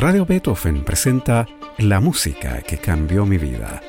Radio 0.00 0.24
Beethoven 0.24 0.84
presenta 0.84 1.48
La 1.76 1.98
música 1.98 2.62
que 2.62 2.78
cambió 2.78 3.26
mi 3.26 3.36
vida. 3.36 3.82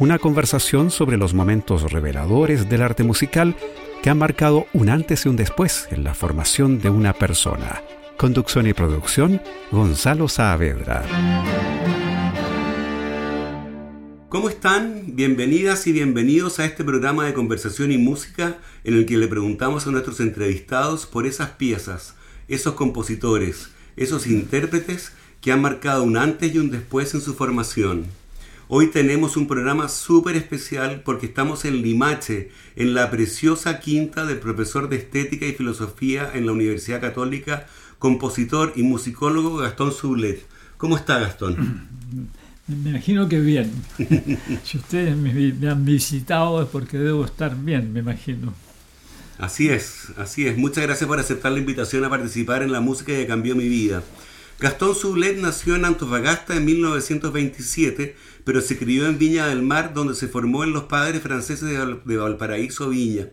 Una 0.00 0.18
conversación 0.18 0.90
sobre 0.90 1.16
los 1.16 1.34
momentos 1.34 1.92
reveladores 1.92 2.68
del 2.68 2.82
arte 2.82 3.04
musical 3.04 3.54
que 4.02 4.10
han 4.10 4.18
marcado 4.18 4.66
un 4.72 4.88
antes 4.88 5.24
y 5.24 5.28
un 5.28 5.36
después 5.36 5.86
en 5.92 6.02
la 6.02 6.14
formación 6.14 6.80
de 6.80 6.90
una 6.90 7.12
persona. 7.12 7.80
Conducción 8.16 8.66
y 8.66 8.72
producción, 8.72 9.40
Gonzalo 9.70 10.26
Saavedra. 10.26 11.04
¿Cómo 14.28 14.48
están? 14.48 15.14
Bienvenidas 15.14 15.86
y 15.86 15.92
bienvenidos 15.92 16.58
a 16.58 16.64
este 16.64 16.82
programa 16.82 17.24
de 17.24 17.34
conversación 17.34 17.92
y 17.92 17.98
música 17.98 18.58
en 18.82 18.94
el 18.94 19.06
que 19.06 19.16
le 19.16 19.28
preguntamos 19.28 19.86
a 19.86 19.92
nuestros 19.92 20.18
entrevistados 20.18 21.06
por 21.06 21.24
esas 21.24 21.50
piezas, 21.50 22.16
esos 22.48 22.74
compositores, 22.74 23.68
esos 23.94 24.26
intérpretes 24.26 25.12
que 25.42 25.50
han 25.50 25.60
marcado 25.60 26.04
un 26.04 26.16
antes 26.16 26.54
y 26.54 26.58
un 26.58 26.70
después 26.70 27.12
en 27.14 27.20
su 27.20 27.34
formación. 27.34 28.06
Hoy 28.68 28.86
tenemos 28.86 29.36
un 29.36 29.48
programa 29.48 29.88
súper 29.88 30.36
especial 30.36 31.02
porque 31.04 31.26
estamos 31.26 31.64
en 31.64 31.82
Limache, 31.82 32.50
en 32.76 32.94
la 32.94 33.10
preciosa 33.10 33.80
quinta 33.80 34.24
del 34.24 34.38
profesor 34.38 34.88
de 34.88 34.96
Estética 34.96 35.44
y 35.44 35.52
Filosofía 35.52 36.30
en 36.32 36.46
la 36.46 36.52
Universidad 36.52 37.00
Católica, 37.00 37.66
compositor 37.98 38.72
y 38.76 38.84
musicólogo 38.84 39.56
Gastón 39.56 39.92
Sublet. 39.92 40.46
¿Cómo 40.78 40.96
está 40.96 41.18
Gastón? 41.18 41.88
Me 42.68 42.90
imagino 42.90 43.28
que 43.28 43.40
bien. 43.40 43.72
si 44.62 44.78
ustedes 44.78 45.16
me, 45.16 45.68
han 45.68 45.84
visitado 45.84 46.62
es 46.62 46.68
porque 46.68 46.96
debo 46.96 47.24
estar 47.24 47.56
bien, 47.56 47.92
me 47.92 47.98
imagino. 47.98 48.54
Así 49.36 49.68
es, 49.68 50.12
así 50.16 50.46
es. 50.46 50.56
Muchas 50.56 50.84
gracias 50.84 51.08
por 51.08 51.18
aceptar 51.18 51.50
la 51.50 51.58
invitación 51.58 52.04
a 52.04 52.08
participar 52.08 52.62
en 52.62 52.70
la 52.70 52.80
música 52.80 53.12
que 53.12 53.26
cambió 53.26 53.56
mi 53.56 53.68
vida. 53.68 54.04
Gastón 54.60 54.94
Sublet 54.94 55.38
nació 55.38 55.74
en 55.74 55.84
Antofagasta 55.84 56.56
en 56.56 56.64
1927, 56.64 58.14
pero 58.44 58.60
se 58.60 58.78
crió 58.78 59.06
en 59.06 59.18
Viña 59.18 59.46
del 59.46 59.62
Mar, 59.62 59.92
donde 59.92 60.14
se 60.14 60.28
formó 60.28 60.62
en 60.62 60.72
los 60.72 60.84
padres 60.84 61.22
franceses 61.22 61.68
de 62.04 62.16
Valparaíso, 62.16 62.90
Viña. 62.90 63.28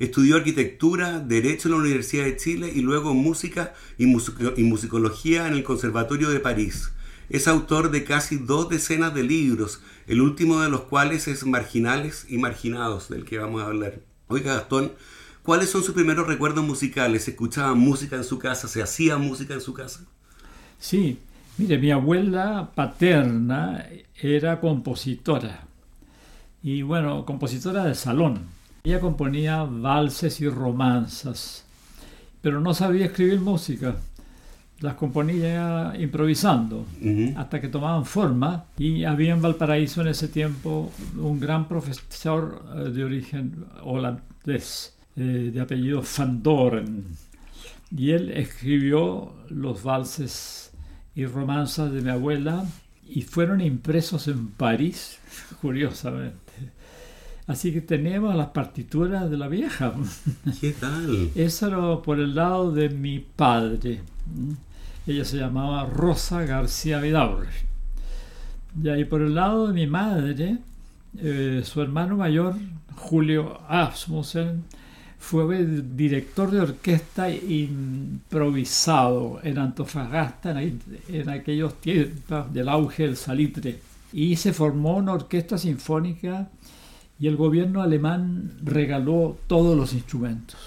Estudió 0.00 0.36
arquitectura, 0.36 1.20
derecho 1.20 1.68
en 1.68 1.74
la 1.74 1.80
Universidad 1.80 2.24
de 2.24 2.36
Chile 2.36 2.72
y 2.74 2.80
luego 2.80 3.14
música 3.14 3.74
y, 3.98 4.04
y 4.04 4.64
musicología 4.64 5.46
en 5.46 5.54
el 5.54 5.62
Conservatorio 5.62 6.30
de 6.30 6.40
París. 6.40 6.90
Es 7.28 7.46
autor 7.46 7.92
de 7.92 8.02
casi 8.02 8.36
dos 8.36 8.68
decenas 8.68 9.14
de 9.14 9.22
libros, 9.22 9.80
el 10.08 10.20
último 10.20 10.60
de 10.60 10.68
los 10.68 10.82
cuales 10.82 11.28
es 11.28 11.46
Marginales 11.46 12.26
y 12.28 12.38
Marginados, 12.38 13.08
del 13.08 13.24
que 13.24 13.38
vamos 13.38 13.62
a 13.62 13.66
hablar. 13.66 14.00
Oiga, 14.26 14.54
Gastón, 14.54 14.92
¿cuáles 15.44 15.70
son 15.70 15.84
sus 15.84 15.94
primeros 15.94 16.26
recuerdos 16.26 16.64
musicales? 16.64 17.24
¿Se 17.24 17.30
escuchaba 17.30 17.74
música 17.74 18.16
en 18.16 18.24
su 18.24 18.38
casa? 18.38 18.66
¿Se 18.66 18.82
hacía 18.82 19.16
música 19.18 19.54
en 19.54 19.60
su 19.60 19.72
casa? 19.72 20.04
Sí, 20.82 21.16
mire, 21.58 21.78
mi 21.78 21.92
abuela 21.92 22.72
paterna 22.74 23.86
era 24.20 24.58
compositora. 24.58 25.60
Y 26.60 26.82
bueno, 26.82 27.24
compositora 27.24 27.84
de 27.84 27.94
salón. 27.94 28.46
Ella 28.82 28.98
componía 28.98 29.62
valses 29.62 30.40
y 30.40 30.48
romanzas, 30.48 31.64
pero 32.40 32.60
no 32.60 32.74
sabía 32.74 33.06
escribir 33.06 33.40
música 33.40 33.94
las 34.80 34.94
componía 34.94 35.94
improvisando 35.96 36.84
hasta 37.36 37.60
que 37.60 37.68
tomaban 37.68 38.04
forma 38.04 38.64
y 38.76 39.04
había 39.04 39.34
en 39.34 39.40
Valparaíso 39.40 40.00
en 40.00 40.08
ese 40.08 40.26
tiempo 40.26 40.90
un 41.16 41.38
gran 41.38 41.68
profesor 41.68 42.64
eh, 42.74 42.90
de 42.90 43.04
origen 43.04 43.66
holandés 43.84 44.96
eh, 45.14 45.52
de 45.54 45.60
apellido 45.60 46.02
Van 46.18 46.42
Doren 46.42 47.04
y 47.96 48.10
él 48.10 48.30
escribió 48.30 49.32
los 49.50 49.84
valses 49.84 50.71
y 51.14 51.26
romanzas 51.26 51.92
de 51.92 52.02
mi 52.02 52.10
abuela 52.10 52.64
y 53.08 53.22
fueron 53.22 53.60
impresos 53.60 54.28
en 54.28 54.48
París 54.48 55.18
curiosamente 55.60 56.42
Así 57.46 57.72
que 57.72 57.80
tenemos 57.80 58.34
las 58.34 58.48
partituras 58.48 59.28
de 59.28 59.36
la 59.36 59.48
vieja. 59.48 59.92
¿Qué 60.60 60.72
tal? 60.72 61.30
Eso 61.34 61.66
era 61.66 62.02
por 62.02 62.20
el 62.20 62.34
lado 62.34 62.72
de 62.72 62.88
mi 62.88 63.18
padre. 63.18 64.00
Ella 65.06 65.24
se 65.24 65.38
llamaba 65.38 65.84
Rosa 65.84 66.42
García 66.44 67.00
Vidaurre. 67.00 67.48
Y 68.82 68.88
ahí 68.88 69.04
por 69.04 69.22
el 69.22 69.34
lado 69.34 69.66
de 69.66 69.74
mi 69.74 69.86
madre, 69.86 70.58
eh, 71.18 71.62
su 71.64 71.82
hermano 71.82 72.16
mayor, 72.16 72.54
Julio 72.94 73.60
Asmussen, 73.68 74.64
fue 75.22 75.64
director 75.64 76.50
de 76.50 76.60
orquesta 76.60 77.30
improvisado 77.30 79.38
en 79.44 79.56
Antofagasta 79.56 80.60
en, 80.60 81.28
aquellos 81.28 81.80
tiempos 81.80 82.52
del 82.52 82.68
auge 82.68 83.04
del 83.04 83.16
salitre. 83.16 83.78
Y 84.12 84.34
se 84.34 84.52
formó 84.52 84.96
una 84.96 85.12
orquesta 85.12 85.58
sinfónica 85.58 86.50
y 87.20 87.28
el 87.28 87.36
gobierno 87.36 87.82
alemán 87.82 88.58
regaló 88.64 89.38
todos 89.46 89.76
los 89.76 89.94
instrumentos 89.94 90.58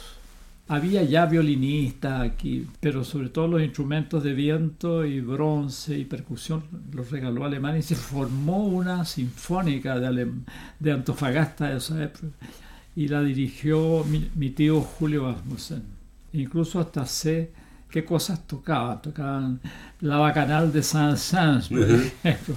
había 0.68 1.04
ya 1.04 1.28
violinistas 1.28 2.22
aquí, 2.22 2.68
pero 2.80 3.04
sobre 3.04 3.30
todo 3.30 3.48
los 3.48 3.62
instrumentos 3.62 4.24
de 4.24 4.34
viento 4.34 5.06
y 5.06 5.22
bronce 5.22 5.96
y 5.96 6.06
percusión 6.06 6.64
los 6.92 7.12
regaló 7.12 7.46
Alemania 7.46 7.78
y 7.78 7.84
se 7.84 7.96
formó 7.96 8.66
una 8.66 9.06
sinfónica 9.06 10.00
de, 10.00 10.32
de 10.80 10.92
Antofagasta 10.92 11.70
de 11.70 11.78
esa 11.78 12.04
época 12.04 12.30
y 12.96 13.08
la 13.08 13.22
dirigió 13.22 14.06
mi, 14.06 14.50
tío 14.52 14.82
Julio 14.82 15.28
Asmussen. 15.28 15.84
Incluso 16.34 16.80
hasta 16.80 17.06
sé 17.06 17.52
qué 17.90 18.06
cosas 18.06 18.48
tocaban. 18.48 19.02
Tocaban 19.02 19.60
la 20.02 20.18
bacanal 20.18 20.72
de 20.72 20.82
Saint-Saëns, 20.82 21.70
por 21.70 21.80
ejemplo. 21.80 22.56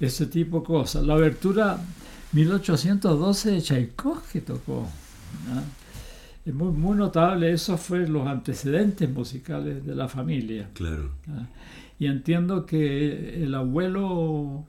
Ese 0.00 0.26
tipo 0.26 0.60
de 0.60 0.66
cosas. 0.66 1.04
La 1.04 1.14
abertura 1.14 1.78
1812 2.32 3.50
de 3.52 3.62
Tchaikovsky 3.62 4.40
tocó. 4.40 4.88
Es 6.44 6.52
muy, 6.52 6.72
muy 6.72 6.96
notable, 6.96 7.52
esos 7.52 7.80
fueron 7.80 8.12
los 8.12 8.26
antecedentes 8.26 9.08
musicales 9.08 9.84
de 9.84 9.94
la 9.94 10.08
familia. 10.08 10.68
Claro. 10.74 11.10
¿Ah? 11.28 11.46
Y 11.98 12.06
entiendo 12.06 12.66
que 12.66 13.42
el 13.42 13.54
abuelo 13.54 14.64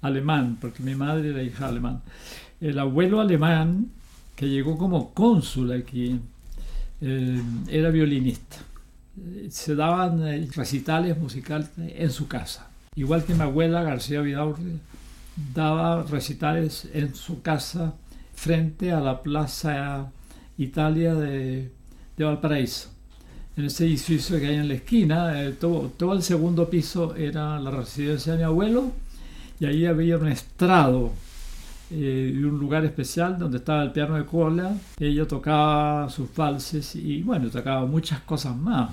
alemán, 0.00 0.58
porque 0.60 0.82
mi 0.82 0.94
madre 0.94 1.30
era 1.30 1.42
hija 1.42 1.68
alemán, 1.68 2.02
el 2.60 2.78
abuelo 2.78 3.20
alemán 3.20 3.90
que 4.40 4.48
llegó 4.48 4.78
como 4.78 5.12
cónsul 5.12 5.70
aquí, 5.70 6.18
eh, 7.02 7.42
era 7.68 7.90
violinista. 7.90 8.56
Se 9.50 9.74
daban 9.74 10.26
eh, 10.26 10.48
recitales 10.56 11.18
musicales 11.18 11.68
en 11.76 12.10
su 12.10 12.26
casa. 12.26 12.70
Igual 12.96 13.24
que 13.24 13.34
mi 13.34 13.42
abuela 13.42 13.82
García 13.82 14.22
Vidaurre 14.22 14.78
daba 15.54 16.04
recitales 16.04 16.88
en 16.94 17.14
su 17.14 17.42
casa 17.42 17.92
frente 18.34 18.92
a 18.92 19.00
la 19.00 19.22
plaza 19.22 20.10
Italia 20.56 21.14
de, 21.14 21.70
Valparaíso. 22.16 22.88
En 23.58 23.66
ese 23.66 23.84
edificio 23.84 24.40
que 24.40 24.46
hay 24.46 24.54
en 24.54 24.68
la 24.68 24.74
esquina, 24.74 25.42
eh, 25.42 25.52
todo, 25.52 25.92
todo, 25.98 26.14
el 26.14 26.22
segundo 26.22 26.70
piso 26.70 27.14
era 27.14 27.60
la 27.60 27.70
residencia 27.70 28.32
de 28.32 28.38
mi 28.38 28.44
abuelo 28.44 28.90
y 29.60 29.66
ahí 29.66 29.84
había 29.84 30.16
un 30.16 30.28
estrado 30.28 31.12
eh, 31.90 32.32
y 32.34 32.42
un 32.44 32.58
lugar 32.58 32.84
especial 32.84 33.38
donde 33.38 33.58
estaba 33.58 33.82
el 33.82 33.92
piano 33.92 34.16
de 34.16 34.24
cola. 34.24 34.74
Ella 34.98 35.26
tocaba 35.26 36.08
sus 36.08 36.34
valses 36.34 36.94
y 36.96 37.22
bueno, 37.22 37.50
tocaba 37.50 37.86
muchas 37.86 38.20
cosas 38.20 38.56
más. 38.56 38.90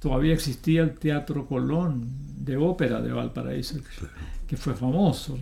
Todavía 0.00 0.34
existía 0.34 0.82
el 0.82 0.94
Teatro 0.94 1.46
Colón 1.46 2.06
de 2.38 2.56
ópera 2.56 3.00
de 3.00 3.12
Valparaíso, 3.12 3.78
que 4.46 4.56
fue 4.56 4.74
famoso 4.74 5.38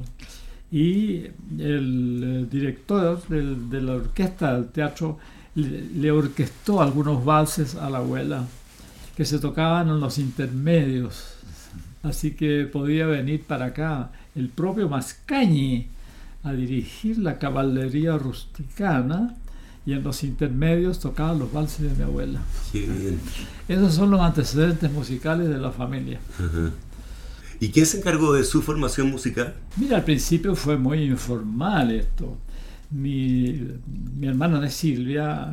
y 0.70 1.24
el, 1.58 2.48
director 2.50 3.26
de 3.28 3.80
la 3.80 3.94
orquesta 3.94 4.54
del 4.54 4.66
teatro 4.66 5.18
le, 5.54 6.10
orquestó 6.10 6.82
algunos 6.82 7.24
valses 7.24 7.74
a 7.74 7.88
la 7.88 7.98
abuela 7.98 8.44
que 9.16 9.24
se 9.24 9.38
tocaban 9.38 9.88
en 9.88 10.00
los 10.00 10.18
intermedios. 10.18 11.34
Así 12.02 12.32
que 12.32 12.68
podía 12.70 13.06
venir 13.06 13.42
para 13.44 13.66
acá 13.66 14.10
el 14.34 14.50
propio 14.50 14.88
Mascañi 14.88 15.88
a 16.42 16.52
dirigir 16.52 17.18
la 17.18 17.38
caballería 17.38 18.16
rusticana 18.16 19.36
y 19.84 19.92
en 19.92 20.02
los 20.02 20.22
intermedios 20.22 21.00
tocaban 21.00 21.38
los 21.38 21.52
valses 21.52 21.80
de 21.80 21.96
mi 21.96 22.02
abuela. 22.02 22.40
Esos 23.68 23.94
son 23.94 24.10
los 24.10 24.20
antecedentes 24.20 24.92
musicales 24.92 25.48
de 25.48 25.58
la 25.58 25.70
familia. 25.70 26.20
¿Y 27.60 27.70
quién 27.70 27.86
se 27.86 27.98
encargó 27.98 28.32
de 28.34 28.44
su 28.44 28.62
formación 28.62 29.10
musical? 29.10 29.54
Mira, 29.76 29.96
al 29.96 30.04
principio 30.04 30.54
fue 30.54 30.76
muy 30.76 31.02
informal 31.02 31.90
esto. 31.90 32.36
Mi, 32.90 33.66
hermana 34.22 34.60
de 34.60 34.70
Silvia 34.70 35.52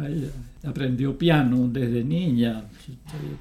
aprendió 0.63 1.17
piano 1.17 1.67
desde 1.67 2.03
niña. 2.03 2.65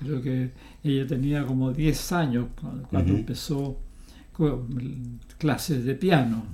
Creo 0.02 0.22
que 0.22 0.50
ella 0.82 1.06
tenía 1.06 1.44
como 1.44 1.72
10 1.72 2.12
años 2.12 2.46
cuando, 2.90 3.12
empezó 3.12 3.78
clases 5.38 5.84
de 5.84 5.94
piano. 5.94 6.44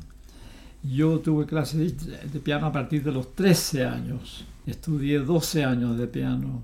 Yo 0.83 1.19
tuve 1.19 1.47
clases 1.47 1.95
de 2.33 2.41
piano 2.41 2.67
a 2.67 2.73
partir 2.73 3.03
de 3.03 3.13
los 3.13 3.35
13 3.35 3.85
años. 3.85 4.45
Estudié 4.67 5.19
12 5.19 5.65
años 5.65 5.99
de 5.99 6.07
piano. 6.07 6.63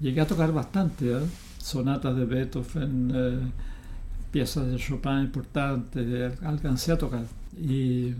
Llegué 0.00 0.20
a 0.22 0.26
tocar 0.26 0.52
bastante, 0.52 1.12
¿eh? 1.12 1.20
sonatas 1.58 2.16
de 2.16 2.24
Beethoven, 2.24 3.12
eh, 3.14 3.38
piezas 4.30 4.66
de 4.66 4.76
Chopin 4.76 5.20
importantes, 5.20 6.40
alcancé 6.42 6.92
a 6.92 6.98
tocar. 6.98 7.24
Y 7.60 8.14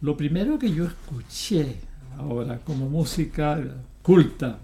lo 0.00 0.16
primero 0.16 0.58
que 0.58 0.72
yo 0.72 0.86
escuché 0.86 1.76
ahora 2.18 2.58
como 2.58 2.88
música 2.88 3.60
culta 4.02 4.58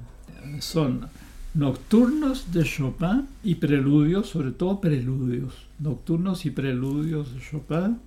son 0.60 1.08
nocturnos 1.54 2.52
de 2.52 2.64
Chopin 2.64 3.26
y 3.44 3.54
preludios, 3.56 4.28
sobre 4.28 4.50
todo 4.50 4.80
preludios, 4.80 5.54
nocturnos 5.78 6.44
y 6.46 6.50
preludios 6.50 7.32
de 7.32 7.40
Chopin, 7.40 7.98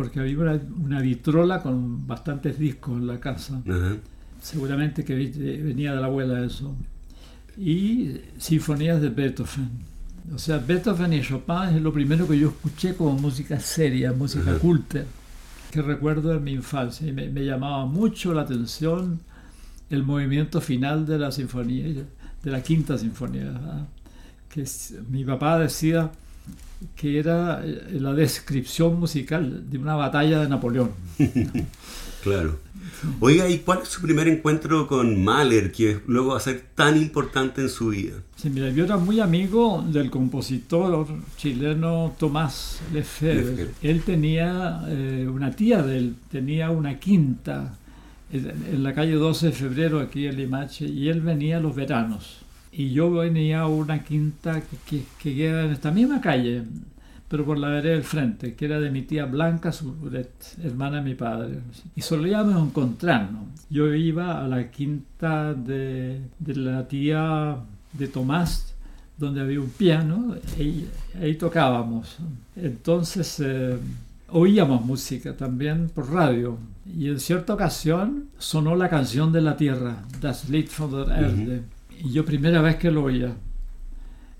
porque 0.00 0.18
había 0.18 0.38
una, 0.38 1.00
vitrola 1.02 1.62
con 1.62 2.06
bastantes 2.06 2.58
discos 2.58 2.98
en 2.98 3.06
la 3.06 3.20
casa. 3.20 3.60
Seguramente 4.40 5.04
que 5.04 5.14
venía 5.14 5.94
de 5.94 6.00
la 6.00 6.06
abuela 6.06 6.42
eso. 6.42 6.74
Y 7.58 8.16
sinfonías 8.38 9.02
de 9.02 9.10
Beethoven 9.10 9.90
o 10.34 10.38
sea, 10.38 10.56
Beethoven 10.56 11.12
y 11.12 11.20
Chopin 11.20 11.76
es 11.76 11.82
lo 11.82 11.92
primero 11.92 12.26
que 12.26 12.38
yo 12.38 12.48
escuché 12.48 12.94
como 12.94 13.12
música 13.18 13.60
seria, 13.60 14.14
música 14.14 14.58
culta, 14.58 15.04
que 15.70 15.82
recuerdo 15.82 16.30
de 16.30 16.40
mi 16.40 16.52
infancia. 16.52 17.06
Y 17.06 17.12
me, 17.12 17.44
llamaba 17.44 17.84
mucho 17.84 18.32
la 18.32 18.42
atención 18.42 19.20
el 19.90 20.02
movimiento 20.02 20.62
final 20.62 21.04
de 21.04 21.18
la 21.18 21.30
sinfonía, 21.30 22.04
de 22.42 22.50
la 22.50 22.62
quinta 22.62 22.96
sinfonía, 22.96 23.86
que 24.48 24.64
mi 25.10 25.26
papá 25.26 25.58
decía 25.58 26.10
que 26.96 27.18
era 27.18 27.62
eh, 27.64 27.98
la 28.00 28.12
descripción 28.14 28.98
musical 28.98 29.70
de 29.70 29.78
una 29.78 29.94
batalla 29.94 30.40
de 30.40 30.48
Napoleón. 30.48 30.90
claro. 32.22 32.58
Oiga, 33.20 33.48
¿y 33.48 33.58
cuál 33.58 33.80
es 33.82 33.88
su 33.88 34.02
primer 34.02 34.28
encuentro 34.28 34.86
con 34.86 35.22
Mahler, 35.22 35.72
que 35.72 36.00
luego 36.06 36.30
va 36.30 36.36
a 36.36 36.40
ser 36.40 36.64
tan 36.74 36.96
importante 36.96 37.62
en 37.62 37.68
su 37.68 37.88
vida? 37.88 38.16
Sí, 38.36 38.50
mira, 38.50 38.70
yo 38.70 38.84
era 38.84 38.96
muy 38.96 39.20
amigo 39.20 39.84
del 39.86 40.10
compositor 40.10 41.06
chileno 41.36 42.14
Tomás 42.18 42.80
Lefebvre. 42.92 43.70
Él 43.82 44.02
tenía 44.02 44.82
eh, 44.88 45.26
una 45.32 45.50
tía 45.50 45.82
de 45.82 45.98
él, 45.98 46.14
tenía 46.30 46.70
una 46.70 46.98
quinta 46.98 47.74
en 48.32 48.82
la 48.82 48.94
calle 48.94 49.14
12 49.14 49.46
de 49.46 49.52
febrero 49.52 50.00
aquí 50.00 50.26
en 50.26 50.36
Limache 50.36 50.86
y 50.86 51.08
él 51.08 51.20
venía 51.20 51.58
los 51.58 51.74
veranos. 51.74 52.38
Y 52.72 52.90
yo 52.92 53.10
venía 53.10 53.62
a 53.62 53.68
una 53.68 54.04
quinta 54.04 54.62
que, 54.86 55.02
que 55.20 55.34
queda 55.34 55.64
en 55.64 55.72
esta 55.72 55.90
misma 55.90 56.20
calle, 56.20 56.62
pero 57.28 57.44
por 57.44 57.58
la 57.58 57.68
vereda 57.68 57.94
del 57.94 58.04
frente, 58.04 58.54
que 58.54 58.64
era 58.64 58.80
de 58.80 58.90
mi 58.90 59.02
tía 59.02 59.24
Blanca 59.24 59.72
Suret, 59.72 60.32
hermana 60.62 60.96
de 60.96 61.02
mi 61.02 61.14
padre. 61.14 61.60
Y 61.94 62.00
solíamos 62.00 62.60
encontrarnos. 62.60 63.44
Yo 63.68 63.94
iba 63.94 64.44
a 64.44 64.48
la 64.48 64.70
quinta 64.70 65.54
de, 65.54 66.20
de 66.38 66.54
la 66.56 66.86
tía 66.88 67.56
de 67.92 68.08
Tomás, 68.08 68.74
donde 69.16 69.40
había 69.40 69.60
un 69.60 69.70
piano, 69.70 70.34
y 70.58 70.86
ahí 71.20 71.34
tocábamos. 71.34 72.18
Entonces 72.56 73.38
eh, 73.40 73.76
oíamos 74.30 74.84
música 74.84 75.36
también 75.36 75.88
por 75.88 76.10
radio. 76.10 76.58
Y 76.98 77.08
en 77.08 77.20
cierta 77.20 77.54
ocasión 77.54 78.26
sonó 78.38 78.74
la 78.74 78.88
canción 78.88 79.32
de 79.32 79.40
la 79.40 79.56
tierra, 79.56 80.02
Das 80.20 80.48
Lied 80.48 80.68
von 80.76 80.90
der 80.90 81.16
Erde. 81.16 81.62
Y 82.02 82.12
yo 82.12 82.24
primera 82.24 82.62
vez 82.62 82.76
que 82.76 82.90
lo 82.90 83.04
oía. 83.04 83.36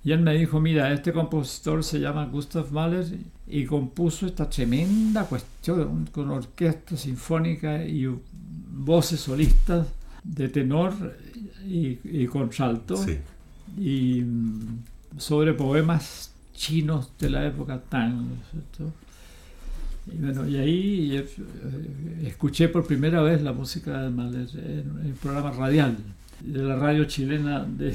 Y 0.02 0.12
él 0.12 0.20
me 0.20 0.34
dijo, 0.34 0.60
mira, 0.60 0.92
este 0.92 1.12
compositor 1.12 1.84
se 1.84 2.00
llama 2.00 2.24
Gustav 2.26 2.72
Mahler 2.72 3.06
y 3.46 3.66
compuso 3.66 4.26
esta 4.26 4.48
tremenda 4.48 5.24
cuestión 5.24 6.08
con 6.10 6.30
orquesta 6.30 6.96
sinfónica 6.96 7.84
y 7.84 8.08
voces 8.70 9.20
solistas 9.20 9.88
de 10.24 10.48
tenor 10.48 10.94
y, 11.66 11.98
y 12.04 12.26
contralto 12.26 12.96
y 13.76 14.22
mm, 14.22 15.18
sobre 15.18 15.52
poemas 15.52 16.32
chinos 16.54 17.10
de 17.18 17.30
la 17.30 17.46
época 17.46 17.82
Tang. 17.86 18.26
Y 20.06 20.16
bueno, 20.16 20.48
y 20.48 20.56
ahí 20.56 21.16
eh, 21.16 22.26
escuché 22.26 22.68
por 22.68 22.86
primera 22.86 23.20
vez 23.20 23.42
la 23.42 23.52
música 23.52 24.00
de 24.02 24.10
Mahler 24.10 24.48
en 24.54 25.06
el 25.06 25.12
programa 25.12 25.50
radial 25.52 25.98
de 26.42 26.62
la 26.62 26.76
radio 26.76 27.04
chilena 27.04 27.64
de, 27.64 27.94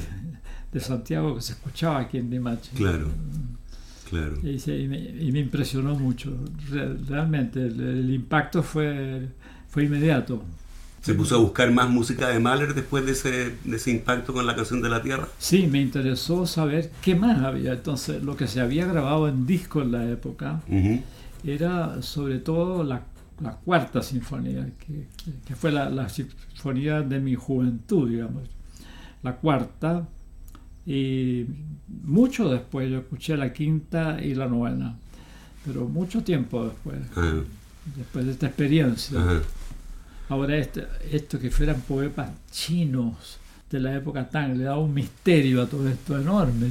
de 0.72 0.80
Santiago 0.80 1.34
que 1.34 1.42
se 1.42 1.52
escuchaba 1.52 2.00
aquí 2.00 2.18
en 2.18 2.30
Dimache. 2.30 2.70
Claro, 2.76 3.08
claro. 4.08 4.36
Y, 4.42 5.30
me, 5.32 5.40
impresionó 5.40 5.94
mucho. 5.94 6.32
realmente, 7.08 7.60
el, 7.66 8.12
impacto 8.12 8.62
fue, 8.62 9.28
fue 9.68 9.84
inmediato. 9.84 10.42
¿Se 11.00 11.14
puso 11.14 11.36
a 11.36 11.38
buscar 11.38 11.70
más 11.70 11.88
música 11.88 12.28
de 12.28 12.40
Mahler 12.40 12.74
después 12.74 13.06
de 13.06 13.12
ese, 13.12 13.54
de 13.64 13.76
ese 13.76 13.92
impacto 13.92 14.32
con 14.32 14.44
la 14.44 14.56
canción 14.56 14.82
de 14.82 14.88
la 14.88 15.02
Tierra? 15.02 15.28
Sí, 15.38 15.68
me 15.68 15.80
interesó 15.80 16.46
saber 16.46 16.90
qué 17.00 17.14
más 17.14 17.40
había. 17.42 17.74
Entonces, 17.74 18.22
lo 18.24 18.36
que 18.36 18.48
se 18.48 18.60
había 18.60 18.86
grabado 18.86 19.28
en 19.28 19.46
disco 19.46 19.82
en 19.82 19.92
la 19.92 20.10
época 20.10 20.62
era 21.44 22.02
sobre 22.02 22.40
todo 22.40 22.82
la, 22.82 23.02
la 23.40 23.52
cuarta 23.52 24.02
sinfonía, 24.02 24.70
que, 24.78 25.06
que 25.44 25.54
fue 25.54 25.70
la, 25.70 25.90
la, 25.90 26.08
sinfonía 26.08 27.02
de 27.02 27.20
mi 27.20 27.34
juventud, 27.34 28.08
digamos. 28.08 28.44
La 29.22 29.36
cuarta, 29.36 30.06
y 30.86 31.44
mucho 31.88 32.48
después 32.48 32.90
yo 32.90 32.98
escuché 32.98 33.36
la 33.36 33.52
quinta 33.52 34.22
y 34.22 34.34
la 34.34 34.46
novena, 34.46 34.96
pero 35.64 35.86
mucho 35.88 36.22
tiempo 36.22 36.64
después, 36.64 36.98
después 37.96 38.24
de 38.24 38.32
esta 38.32 38.46
experiencia. 38.46 39.18
Ahora 40.28 40.56
este, 40.56 40.86
esto 41.10 41.38
que 41.38 41.50
fueran 41.50 41.80
poemas 41.82 42.30
chinos 42.50 43.38
de 43.70 43.80
la 43.80 43.94
época 43.94 44.28
Tang 44.28 44.56
le 44.56 44.64
da 44.64 44.78
un 44.78 44.94
misterio 44.94 45.62
a 45.62 45.66
todo 45.66 45.88
esto 45.88 46.18
enorme. 46.18 46.70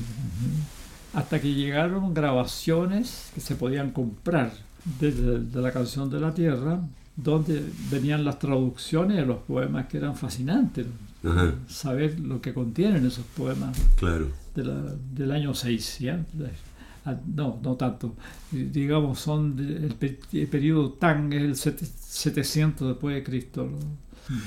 Hasta 1.13 1.39
que 1.39 1.53
llegaron 1.53 2.13
grabaciones 2.13 3.31
que 3.33 3.41
se 3.41 3.55
podían 3.55 3.91
comprar 3.91 4.51
de 4.99 5.61
la 5.61 5.71
canción 5.71 6.09
de 6.09 6.19
la 6.19 6.33
tierra, 6.33 6.79
donde 7.15 7.63
venían 7.89 8.23
las 8.23 8.39
traducciones 8.39 9.17
de 9.17 9.25
los 9.25 9.39
poemas 9.39 9.87
que 9.87 9.97
eran 9.97 10.15
fascinantes 10.15 10.85
saber 11.67 12.19
lo 12.19 12.41
que 12.41 12.53
contienen 12.53 13.05
esos 13.05 13.25
poemas 13.25 13.77
claro. 13.97 14.27
del 14.53 15.31
año 15.31 15.53
6, 15.53 15.99
ah, 17.05 17.15
No, 17.33 17.59
no 17.63 17.75
tanto. 17.75 18.15
Digamos, 18.51 19.19
son 19.19 19.55
el, 19.59 20.47
periodo 20.47 20.93
Tang, 20.93 21.33
es 21.33 21.65
el 21.65 21.79
700 21.87 22.89
después 22.89 23.15
de 23.15 23.23
Cristo. 23.23 23.69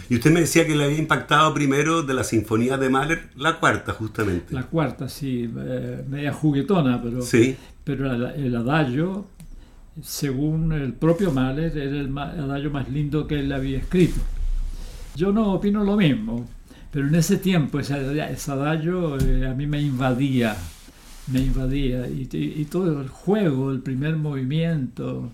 Y 0.08 0.16
usted 0.16 0.32
me 0.32 0.40
decía 0.40 0.66
que 0.66 0.74
le 0.74 0.84
había 0.84 0.98
impactado 0.98 1.54
primero 1.54 2.02
de 2.02 2.12
la 2.14 2.24
Sinfonía 2.24 2.76
de 2.76 2.88
Mahler, 2.88 3.30
la 3.36 3.60
cuarta 3.60 3.92
justamente. 3.92 4.52
La 4.52 4.64
cuarta, 4.64 5.08
sí, 5.08 5.48
eh, 5.56 6.04
media 6.08 6.32
juguetona, 6.32 7.00
pero, 7.00 7.22
sí. 7.22 7.56
pero 7.84 8.12
el, 8.12 8.56
adagio, 8.56 9.26
según 10.02 10.72
el 10.72 10.92
propio 10.94 11.32
Mahler, 11.32 11.76
era 11.76 12.00
el 12.00 12.18
adagio 12.18 12.70
más 12.70 12.88
lindo 12.88 13.26
que 13.26 13.40
él 13.40 13.52
había 13.52 13.78
escrito. 13.78 14.20
Yo 15.16 15.32
no 15.32 15.54
opino 15.54 15.82
lo 15.82 15.96
mismo, 15.96 16.46
pero 16.92 17.08
en 17.08 17.14
ese 17.14 17.38
tiempo 17.38 17.80
ese, 17.80 17.94
adagio 17.94 19.18
eh, 19.18 19.46
a 19.46 19.54
mí 19.54 19.66
me 19.66 19.80
invadía, 19.80 20.56
me 21.26 21.40
invadía. 21.40 22.08
Y, 22.08 22.64
todo 22.66 23.00
el 23.00 23.08
juego, 23.08 23.72
el 23.72 23.80
primer 23.80 24.16
movimiento 24.16 25.32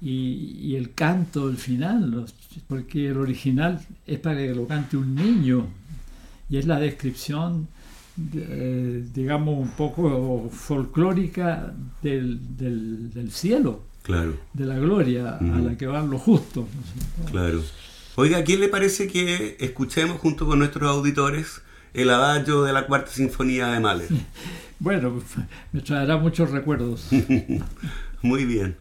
y, 0.00 0.74
el 0.76 0.94
canto, 0.94 1.48
el 1.48 1.56
final, 1.56 2.26
porque 2.68 3.08
el 3.08 3.18
original 3.18 3.80
es 4.06 4.18
para 4.18 4.38
que 4.38 4.54
lo 4.54 4.66
cante 4.66 4.96
un 4.96 5.14
niño 5.14 5.66
y 6.50 6.56
es 6.56 6.66
la 6.66 6.80
descripción, 6.80 7.68
eh, 8.34 9.04
digamos, 9.12 9.58
un 9.58 9.70
poco 9.70 10.48
folclórica 10.50 11.74
del, 12.02 13.28
cielo. 13.30 13.87
Claro. 14.08 14.38
De 14.54 14.64
la 14.64 14.78
gloria 14.78 15.36
a 15.36 15.60
la 15.60 15.76
que 15.76 15.86
van 15.86 16.08
los 16.08 16.22
justos. 16.22 16.64
Claro. 17.30 17.62
Oiga, 18.14 18.38
¿a 18.38 18.42
quién 18.42 18.60
le 18.60 18.68
parece 18.68 19.06
que 19.06 19.58
escuchemos 19.60 20.18
junto 20.18 20.46
con 20.46 20.60
nuestros 20.60 20.88
auditores 20.90 21.60
el 21.92 22.08
adagio 22.08 22.62
de 22.62 22.72
la 22.72 22.86
cuarta 22.86 23.10
sinfonía 23.10 23.68
de 23.68 23.80
Mahler? 23.80 24.08
Bueno, 24.80 25.20
me 25.72 25.80
traerá 25.80 26.16
muchos 26.18 26.52
recuerdos. 26.52 27.08
Muy 28.22 28.44
bien. 28.44 28.76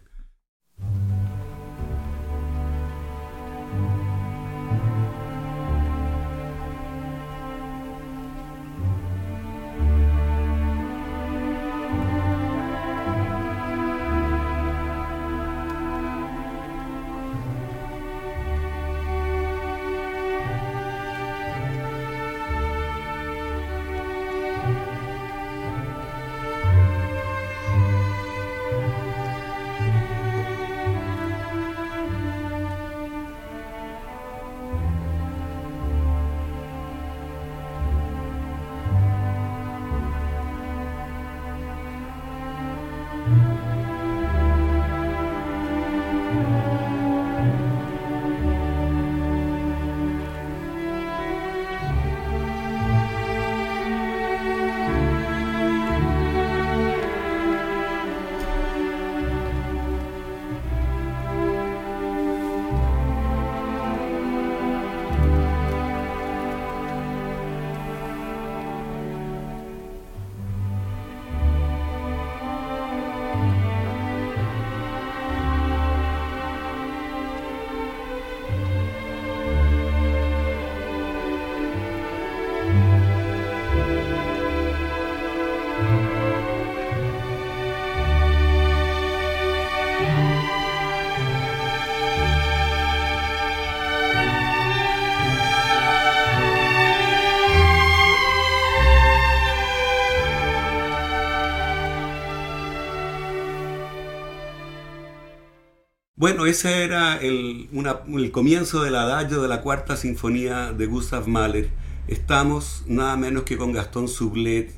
Bueno, 106.28 106.46
ese 106.46 106.84
era 106.84 107.16
el, 107.16 107.70
el 107.72 108.32
comienzo 108.32 108.84
del 108.84 108.96
adagio 108.96 109.42
de 109.42 109.48
la 109.48 109.62
cuarta 109.62 109.96
sinfonía 109.96 110.74
de 110.74 110.86
Gustav 110.86 111.26
Mahler. 111.26 111.70
Estamos 112.10 112.84
nada 112.86 113.16
menos 113.16 113.44
que 113.44 113.56
con 113.56 113.72
Gastón 113.72 114.10
Sublet, 114.10 114.74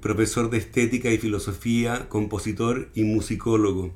profesor 0.00 0.50
de 0.50 0.58
estética 0.58 1.08
y 1.12 1.18
filosofía, 1.18 2.08
compositor 2.08 2.88
y 2.96 3.04
musicólogo. 3.04 3.94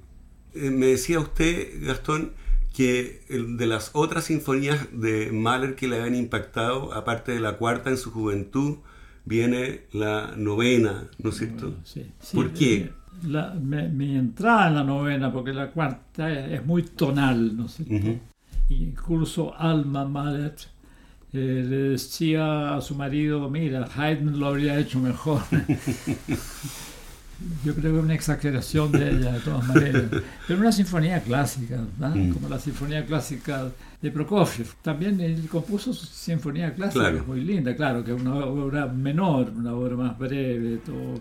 Eh, 0.54 0.70
me 0.70 0.86
decía 0.86 1.18
usted, 1.18 1.84
Gastón, 1.84 2.34
que 2.72 3.20
de 3.28 3.66
las 3.66 3.90
otras 3.92 4.26
sinfonías 4.26 4.86
de 4.92 5.32
Mahler 5.32 5.74
que 5.74 5.88
le 5.88 5.96
habían 5.96 6.14
impactado, 6.14 6.94
aparte 6.94 7.32
de 7.32 7.40
la 7.40 7.56
cuarta 7.56 7.90
en 7.90 7.96
su 7.96 8.12
juventud, 8.12 8.76
viene 9.24 9.86
la 9.90 10.34
novena, 10.36 11.10
¿no 11.18 11.30
es 11.30 11.38
cierto? 11.38 11.74
Sí, 11.82 12.06
¿Por 12.32 12.52
qué? 12.52 12.92
La, 13.24 13.54
mi 13.54 14.16
entrada 14.16 14.68
en 14.68 14.74
la 14.74 14.84
novena, 14.84 15.32
porque 15.32 15.52
la 15.52 15.70
cuarta 15.70 16.30
es, 16.30 16.64
muy 16.64 16.82
tonal, 16.82 17.56
¿no 17.56 17.66
es 17.66 17.74
cierto? 17.74 18.20
Incluso 18.68 19.54
Alma 19.56 20.04
Mahler 20.04 20.54
eh, 21.32 21.64
le 21.68 21.76
decía 21.90 22.74
a 22.76 22.80
su 22.80 22.94
marido, 22.94 23.48
mira, 23.50 23.88
Haydn 23.96 24.38
lo 24.38 24.46
habría 24.46 24.78
hecho 24.78 24.98
mejor. 24.98 25.42
Yo 27.64 27.74
creo 27.74 27.92
que 27.92 27.98
es 27.98 28.04
una 28.04 28.14
exageración 28.14 28.92
de 28.92 29.10
ella, 29.10 29.32
de 29.32 29.40
todas 29.40 29.66
maneras. 29.68 30.04
Pero 30.48 30.60
una 30.60 30.72
sinfonía 30.72 31.20
clásica, 31.20 31.82
mm. 31.98 32.30
como 32.30 32.48
la 32.48 32.58
sinfonía 32.58 33.04
clásica 33.04 33.68
de 34.00 34.10
Prokofiev. 34.10 34.74
También 34.80 35.20
él 35.20 35.46
compuso 35.48 35.92
su 35.92 36.06
sinfonía 36.06 36.74
clásica, 36.74 37.12
muy 37.26 37.42
linda, 37.42 37.76
claro, 37.76 38.02
que 38.02 38.14
es 38.14 38.20
una 38.20 38.36
obra 38.36 38.86
menor, 38.86 39.52
una 39.54 39.74
obra 39.74 39.96
más 39.96 40.18
breve, 40.18 40.78
todo. 40.78 41.20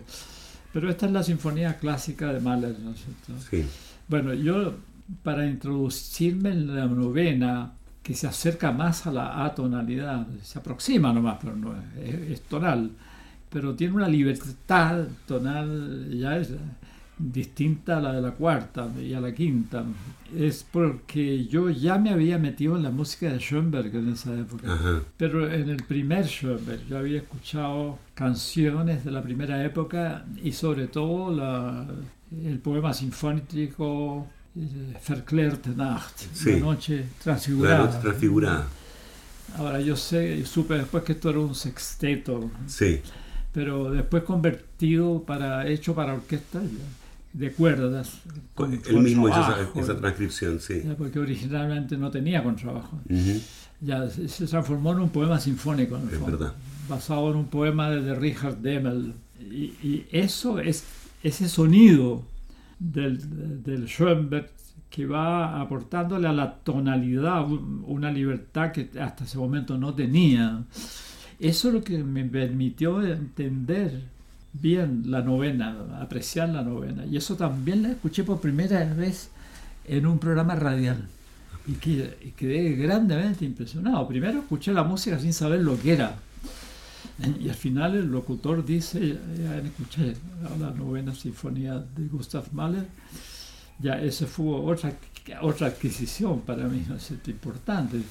Pero 0.76 0.90
esta 0.90 1.06
es 1.06 1.12
la 1.12 1.22
sinfonía 1.22 1.78
clásica 1.78 2.34
de 2.34 2.40
Mahler, 2.40 2.78
¿no 2.80 2.90
es 2.90 2.98
cierto? 2.98 3.42
Sí. 3.50 3.64
Bueno, 4.08 4.34
yo 4.34 4.74
para 5.22 5.46
introducirme 5.46 6.50
en 6.50 6.76
la 6.76 6.84
novena, 6.84 7.72
que 8.02 8.12
se 8.12 8.26
acerca 8.26 8.72
más 8.72 9.06
a 9.06 9.10
la 9.10 9.46
atonalidad, 9.46 10.26
se 10.42 10.58
aproxima 10.58 11.14
nomás, 11.14 11.38
pero 11.40 11.56
no 11.56 11.74
es 11.98 12.42
tonal 12.42 12.90
pero 13.56 13.74
tiene 13.74 13.94
una 13.94 14.08
libertad 14.08 15.04
tonal 15.26 16.10
ya 16.10 16.36
es 16.36 16.50
distinta 17.18 17.98
a 17.98 18.00
la 18.00 18.12
de 18.12 18.20
la 18.20 18.32
cuarta 18.32 18.88
y 19.00 19.14
a 19.14 19.20
la 19.20 19.32
quinta. 19.32 19.84
Es 20.36 20.66
porque 20.70 21.46
yo 21.46 21.70
ya 21.70 21.98
me 21.98 22.10
había 22.10 22.38
metido 22.38 22.76
en 22.76 22.82
la 22.82 22.90
música 22.90 23.30
de 23.30 23.38
Schoenberg 23.38 23.94
en 23.94 24.12
esa 24.12 24.34
época. 24.34 25.02
Pero 25.16 25.50
en 25.50 25.70
el 25.70 25.82
primer 25.84 26.26
Schoenberg 26.26 26.86
yo 26.86 26.98
había 26.98 27.18
escuchado 27.18 27.98
canciones 28.14 29.04
de 29.04 29.10
la 29.10 29.22
primera 29.22 29.64
época 29.64 30.24
y 30.42 30.52
sobre 30.52 30.88
todo 30.88 31.34
la, 31.34 31.86
el 32.44 32.58
poema 32.58 32.92
sinfónico 32.92 34.26
eh, 34.56 34.96
Verklärte 35.08 35.70
Nacht, 35.70 36.24
la 36.44 36.56
noche 36.58 37.04
transfigurada. 37.22 37.84
La 37.84 38.00
transfigurada. 38.00 38.66
Ahora 39.58 39.80
yo 39.80 39.96
sé, 39.96 40.44
supe 40.44 40.74
después 40.74 41.04
que 41.04 41.12
esto 41.12 41.30
era 41.30 41.38
un 41.38 41.54
sexteto. 41.54 42.50
Sí 42.66 43.00
pero 43.56 43.90
después 43.90 44.22
convertido 44.24 45.22
para 45.22 45.66
hecho 45.66 45.94
para 45.94 46.12
orquesta 46.12 46.60
de 47.36 47.52
cuerdas. 47.52 48.20
Con, 48.54 48.72
Él 48.72 48.98
mismo 49.00 49.28
hizo 49.28 49.40
esa, 49.74 49.96
transcripción, 49.96 50.58
sí. 50.58 50.82
porque 50.96 51.18
originalmente 51.18 51.96
no 51.96 52.10
tenía 52.10 52.42
contrabajo. 52.42 52.98
Ya 53.80 54.08
se 54.08 54.46
transformó 54.46 54.92
en 54.92 55.00
un 55.00 55.10
poema 55.10 55.38
sinfónico, 55.38 55.98
basado 56.88 57.30
en 57.30 57.36
un 57.36 57.46
poema 57.46 57.90
de, 57.90 58.14
Richard 58.14 58.56
Demel. 58.58 59.14
Y, 59.38 60.06
eso 60.10 60.58
es 60.58 60.84
ese 61.22 61.48
sonido 61.48 62.24
del, 62.78 63.62
del 63.62 63.86
Schoenberg 63.86 64.50
que 64.88 65.04
va 65.04 65.60
aportándole 65.60 66.26
a 66.28 66.32
la 66.32 66.54
tonalidad 66.54 67.46
una 67.50 68.10
libertad 68.10 68.72
que 68.72 68.88
hasta 68.98 69.24
ese 69.24 69.36
momento 69.36 69.76
no 69.76 69.92
tenía. 69.94 70.64
Eso 71.38 71.68
es 71.68 71.74
lo 71.74 71.84
que 71.84 72.02
me 72.02 72.24
permitió 72.24 73.02
entender 73.02 74.15
bien 74.60 75.04
la 75.06 75.22
novena, 75.22 75.76
apreciar 76.00 76.48
la 76.48 76.62
novena. 76.62 77.04
Y 77.06 77.16
eso 77.16 77.36
también 77.36 77.82
la 77.82 77.90
escuché 77.90 78.24
por 78.24 78.40
primera 78.40 78.84
vez 78.94 79.30
en 79.84 80.06
un 80.06 80.18
programa 80.18 80.54
radial. 80.54 81.08
Y, 81.66 81.74
quedé 81.74 82.76
grandemente 82.76 83.44
impresionado. 83.44 84.06
Primero 84.06 84.40
escuché 84.40 84.72
la 84.72 84.84
música 84.84 85.18
sin 85.18 85.32
saber 85.32 85.60
lo 85.60 85.78
que 85.80 85.94
era. 85.94 86.16
Y 87.40 87.48
al 87.48 87.54
final 87.54 87.96
el 87.96 88.06
locutor 88.06 88.64
dice, 88.64 89.18
ya 89.38 89.56
escuché 89.58 90.14
la 90.60 90.70
novena 90.70 91.14
sinfonía 91.14 91.78
de 91.78 92.08
Gustav 92.08 92.44
Mahler, 92.52 92.86
ya 93.78 93.98
esa 94.00 94.26
fue 94.26 94.54
otra, 94.54 94.92
otra 95.40 95.68
adquisición 95.68 96.40
para 96.42 96.64
mí, 96.64 96.84
es 96.94 97.10
importante 97.28 98.02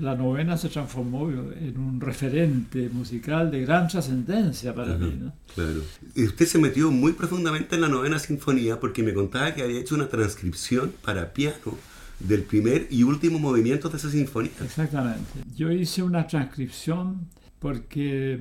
la 0.00 0.14
novena 0.14 0.56
se 0.56 0.68
transformó 0.68 1.30
en 1.30 1.78
un 1.78 2.00
referente 2.00 2.88
musical 2.92 3.50
de 3.50 3.60
gran 3.60 3.88
trascendencia 3.88 4.74
para 4.74 4.96
mí. 4.96 5.30
Claro. 5.54 5.82
Y 6.14 6.24
usted 6.24 6.46
se 6.46 6.58
metió 6.58 6.90
muy 6.90 7.12
profundamente 7.12 7.74
en 7.74 7.80
la 7.82 7.88
novena 7.88 8.18
sinfonía 8.18 8.80
porque 8.80 9.02
me 9.02 9.14
contaba 9.14 9.54
que 9.54 9.62
había 9.62 9.80
hecho 9.80 9.94
una 9.94 10.08
transcripción 10.08 10.92
para 11.02 11.32
piano 11.32 11.78
del 12.20 12.42
primer 12.42 12.86
y 12.90 13.02
último 13.02 13.38
movimiento 13.38 13.88
de 13.88 13.96
esa 13.96 14.10
sinfonía. 14.10 14.52
Exactamente. 14.62 15.40
Yo 15.56 15.70
hice 15.70 16.02
una 16.02 16.26
transcripción 16.26 17.28
porque, 17.58 18.40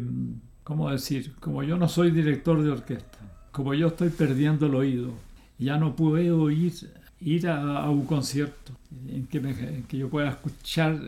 ¿cómo 0.64 0.92
decir? 0.92 1.34
Como 1.40 1.64
yo 1.64 1.78
no 1.78 1.88
soy 1.88 2.12
director 2.12 2.62
de 2.62 2.72
orquesta, 2.72 3.20
como 3.52 3.74
yo 3.74 3.88
estoy 3.88 4.10
perdiendo 4.10 4.66
el 4.66 4.76
oído, 4.76 5.14
ya 5.58 5.78
no 5.78 5.96
puedo 5.96 6.50
ir 6.50 6.74
ir 7.24 7.48
a, 7.48 7.90
un 7.90 8.06
concierto 8.06 8.74
en 9.08 9.26
que, 9.28 9.84
que, 9.88 9.98
yo 9.98 10.10
pueda 10.10 10.30
escuchar 10.30 11.00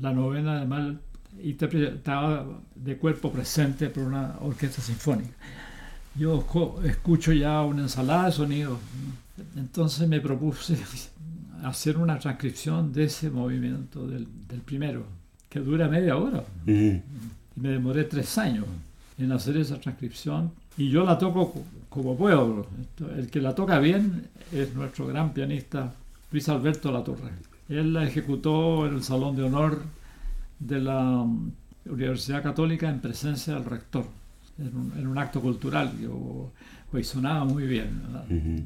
la 0.00 0.12
novena 0.12 0.60
de 0.60 0.66
Mal 0.66 1.00
interpretada 1.42 2.46
de 2.74 2.96
cuerpo 2.96 3.32
presente 3.32 3.88
por 3.88 4.04
una 4.04 4.36
orquesta 4.40 4.82
sinfónica. 4.82 5.30
Yo 6.14 6.44
escucho 6.84 7.32
ya 7.32 7.62
una 7.62 7.82
ensalada 7.82 8.26
de 8.26 8.32
sonidos. 8.32 8.78
Entonces 9.56 10.06
me 10.08 10.20
propuse 10.20 10.76
hacer 11.64 11.96
una 11.96 12.18
transcripción 12.18 12.92
de 12.92 13.04
ese 13.04 13.30
movimiento, 13.30 14.06
del, 14.06 14.26
del 14.48 14.60
primero, 14.60 15.04
que 15.48 15.60
dura 15.60 15.88
media 15.88 16.16
hora. 16.16 16.44
Y 16.66 17.00
me 17.56 17.70
demoré 17.70 18.04
tres 18.04 18.36
años 18.38 18.66
en 19.18 19.32
hacer 19.32 19.56
esa 19.56 19.78
transcripción 19.78 20.52
y 20.76 20.90
yo 20.90 21.04
la 21.04 21.18
toco 21.18 21.54
como 21.92 22.16
puedo. 22.16 22.66
El 23.16 23.30
que 23.30 23.40
la 23.40 23.54
toca 23.54 23.78
bien 23.78 24.28
es 24.50 24.74
nuestro 24.74 25.06
gran 25.06 25.32
pianista 25.32 25.92
Luis 26.30 26.48
Alberto 26.48 26.90
Latorre. 26.90 27.30
Él 27.68 27.92
la 27.92 28.04
ejecutó 28.04 28.86
en 28.86 28.94
el 28.94 29.02
Salón 29.02 29.36
de 29.36 29.42
Honor 29.42 29.82
de 30.58 30.80
la 30.80 31.00
um, 31.00 31.52
Universidad 31.86 32.42
Católica 32.42 32.88
en 32.88 33.00
presencia 33.00 33.54
del 33.54 33.64
rector, 33.64 34.06
en 34.58 35.06
un, 35.06 35.18
acto 35.18 35.40
cultural. 35.40 35.92
Yo, 36.00 36.50
pues 36.90 37.08
sonaba 37.08 37.44
muy 37.44 37.66
bien. 37.66 38.02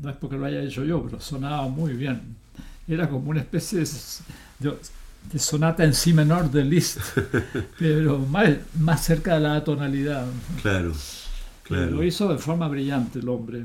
No 0.03 0.11
es 0.11 0.17
porque 0.17 0.37
lo 0.37 0.47
haya 0.47 0.63
hecho 0.63 0.85
yo, 0.85 1.03
pero 1.03 1.21
sonaba 1.21 1.69
muy 1.69 1.95
bien. 1.95 2.37
Era 2.89 3.09
como 3.09 3.31
una 3.31 3.41
especie 3.41 3.81
de, 3.81 4.75
de 5.33 5.39
sonata 5.39 5.85
en 5.85 5.95
si 5.95 6.13
menor 6.13 6.51
de 6.51 6.65
Liszt, 6.65 7.01
pero 7.79 8.19
más, 8.19 8.51
más 8.79 9.05
cerca 9.05 9.35
de 9.35 9.41
la 9.41 9.65
tonalidad. 9.65 10.27
Claro. 10.63 10.93
Lo 11.71 12.03
hizo 12.03 12.29
de 12.29 12.39
forma 12.39 12.69
brillante 12.69 13.19
el 13.19 13.29
hombre. 13.29 13.65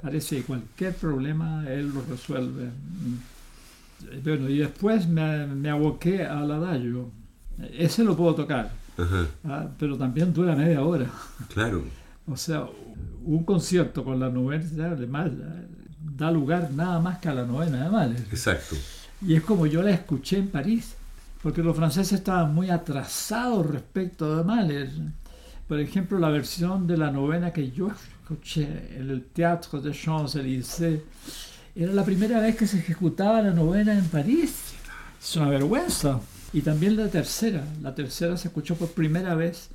Parece 0.00 0.38
que 0.38 0.42
cualquier 0.42 0.94
problema 0.94 1.64
él 1.68 1.92
lo 1.92 2.02
resuelve. 2.02 2.70
Bueno, 4.24 4.48
y 4.48 4.58
después 4.58 5.06
me, 5.06 5.46
me 5.46 5.70
aboqué 5.70 6.24
al 6.24 6.50
adagio. 6.50 7.10
Ese 7.72 8.02
lo 8.02 8.16
puedo 8.16 8.34
tocar, 8.34 8.72
ah, 9.44 9.68
pero 9.78 9.96
también 9.96 10.32
dura 10.32 10.56
media 10.56 10.82
hora. 10.82 11.06
Claro. 11.52 11.84
O 12.26 12.36
sea, 12.36 12.66
un 13.24 13.44
concierto 13.44 14.02
con 14.04 14.18
la 14.18 14.28
novena 14.28 14.94
de 14.94 15.06
da 16.16 16.30
lugar 16.30 16.70
nada 16.72 17.00
más 17.00 17.18
que 17.18 17.28
a 17.28 17.34
la 17.34 17.44
novena 17.44 17.84
de 17.84 17.90
Mahler. 17.90 18.26
Exacto. 18.30 18.76
Y 19.24 19.34
es 19.34 19.42
como 19.42 19.66
yo 19.66 19.82
la 19.82 19.90
escuché 19.90 20.38
en 20.38 20.48
París, 20.48 20.94
porque 21.42 21.62
los 21.62 21.76
franceses 21.76 22.12
estaban 22.12 22.54
muy 22.54 22.70
atrasados 22.70 23.66
respecto 23.66 24.36
de 24.36 24.44
Mahler. 24.44 24.90
Por 25.68 25.80
ejemplo, 25.80 26.18
la 26.18 26.28
versión 26.28 26.86
de 26.86 26.96
la 26.96 27.10
novena 27.10 27.52
que 27.52 27.70
yo 27.70 27.90
escuché 27.90 28.96
en 28.96 29.10
el 29.10 29.24
Teatro 29.24 29.80
de 29.80 29.92
Champs-Élysées 29.92 31.00
era 31.74 31.92
la 31.92 32.04
primera 32.04 32.40
vez 32.40 32.56
que 32.56 32.66
se 32.66 32.78
ejecutaba 32.78 33.40
la 33.40 33.52
novena 33.52 33.96
en 33.96 34.04
París. 34.06 34.74
Es 35.20 35.36
una 35.36 35.48
vergüenza. 35.48 36.20
Y 36.52 36.60
también 36.60 36.96
la 36.96 37.08
tercera. 37.08 37.64
La 37.80 37.94
tercera 37.94 38.36
se 38.36 38.48
escuchó 38.48 38.74
por 38.74 38.90
primera 38.90 39.34
vez 39.34 39.70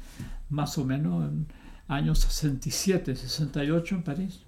más 0.49 0.77
o 0.77 0.85
menos 0.85 1.27
en 1.27 1.47
años 1.87 2.19
67, 2.19 3.15
68 3.15 3.95
en 3.95 4.03
París. 4.03 4.39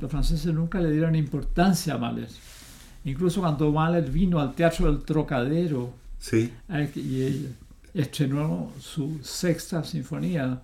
Los 0.00 0.10
franceses 0.10 0.54
nunca 0.54 0.80
le 0.80 0.92
dieron 0.92 1.16
importancia 1.16 1.94
a 1.94 1.98
Mahler. 1.98 2.28
Incluso 3.04 3.40
cuando 3.40 3.72
Mahler 3.72 4.08
vino 4.10 4.38
al 4.38 4.54
Teatro 4.54 4.86
del 4.86 5.02
Trocadero 5.02 5.94
sí. 6.18 6.52
y 6.94 7.48
estrenó 7.94 8.72
su 8.80 9.20
sexta 9.22 9.84
sinfonía, 9.84 10.62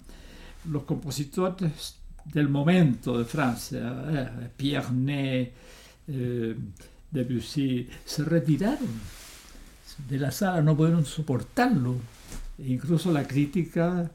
los 0.70 0.84
compositores 0.84 1.96
del 2.24 2.48
momento 2.48 3.18
de 3.18 3.24
Francia, 3.24 4.04
eh, 4.08 4.48
Pierre 4.56 4.92
Ney, 4.92 5.52
eh, 6.08 6.56
Debussy, 7.10 7.88
se 8.04 8.24
retiraron 8.24 8.88
de 10.08 10.18
la 10.18 10.30
sala, 10.30 10.62
no 10.62 10.76
pudieron 10.76 11.04
soportarlo. 11.04 11.96
Incluso 12.58 13.12
la 13.12 13.26
crítica 13.26 14.10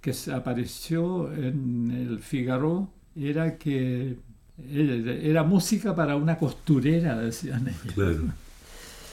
que 0.00 0.12
se 0.12 0.32
apareció 0.32 1.32
en 1.32 1.90
el 1.90 2.18
Figaro 2.20 2.88
era 3.14 3.56
que 3.56 4.16
era 4.58 5.42
música 5.44 5.94
para 5.94 6.16
una 6.16 6.38
costurera, 6.38 7.18
decían 7.18 7.68
ellos. 7.68 7.94
Claro, 7.94 8.24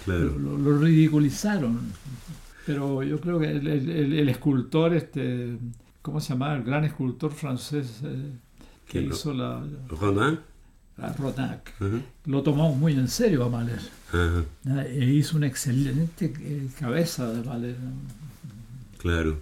claro. 0.06 0.40
Lo, 0.40 0.58
lo 0.58 0.80
ridiculizaron. 0.80 1.92
Pero 2.66 3.04
yo 3.04 3.20
creo 3.20 3.40
que 3.40 3.50
el, 3.52 3.68
el- 3.68 4.14
el 4.14 4.30
escultor, 4.30 4.94
este, 4.94 5.58
¿cómo 6.02 6.20
se 6.22 6.30
llamaba? 6.30 6.56
El 6.56 6.64
gran 6.64 6.84
escultor 6.86 7.32
francés 7.34 8.02
eh, 8.04 8.32
que 8.86 8.92
¿Quién 9.00 9.10
lo- 9.10 9.16
hizo 9.16 9.34
la, 9.34 9.64
Rodin. 9.90 10.40
la 10.98 11.14
Rodac, 11.14 11.74
Ajá, 11.80 12.02
lo 12.26 12.44
tomó 12.44 12.74
muy 12.76 12.94
en 12.94 13.08
serio 13.08 13.44
a 13.46 13.50
Mahler. 13.50 13.82
Ah, 14.14 14.44
E 14.88 15.04
hizo 15.06 15.38
una 15.38 15.48
excelente 15.48 16.34
eh, 16.40 16.68
cabeza 16.80 17.32
de 17.32 17.44
Mahler. 17.44 17.76
claro. 19.00 19.42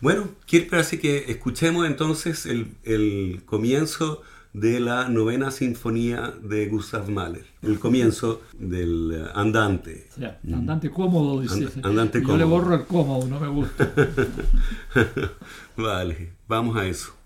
Bueno, 0.00 0.28
quiero 0.46 0.68
parece 0.70 1.00
que 1.00 1.24
escuchemos 1.30 1.86
entonces 1.86 2.44
el, 2.46 2.68
el 2.84 3.42
comienzo 3.46 4.22
de 4.52 4.80
la 4.80 5.08
novena 5.08 5.50
sinfonía 5.50 6.32
de 6.42 6.66
Gustav 6.68 7.08
Mahler. 7.08 7.44
El 7.62 7.78
comienzo 7.78 8.42
del 8.58 9.12
eh, 9.14 9.30
andante. 9.34 10.08
Andante 10.52 10.90
cómodo, 10.90 11.40
dice. 11.40 11.68
And- 11.76 11.86
andante 11.86 12.22
Yo 12.24 12.36
le 12.36 12.44
borro 12.44 12.74
el 12.74 12.84
cómodo, 12.86 13.26
no 13.26 13.40
me 13.40 13.48
gusta. 13.48 13.90
Vale, 15.76 16.32
vamos 16.46 16.76
a 16.76 16.86
eso. 16.86 17.17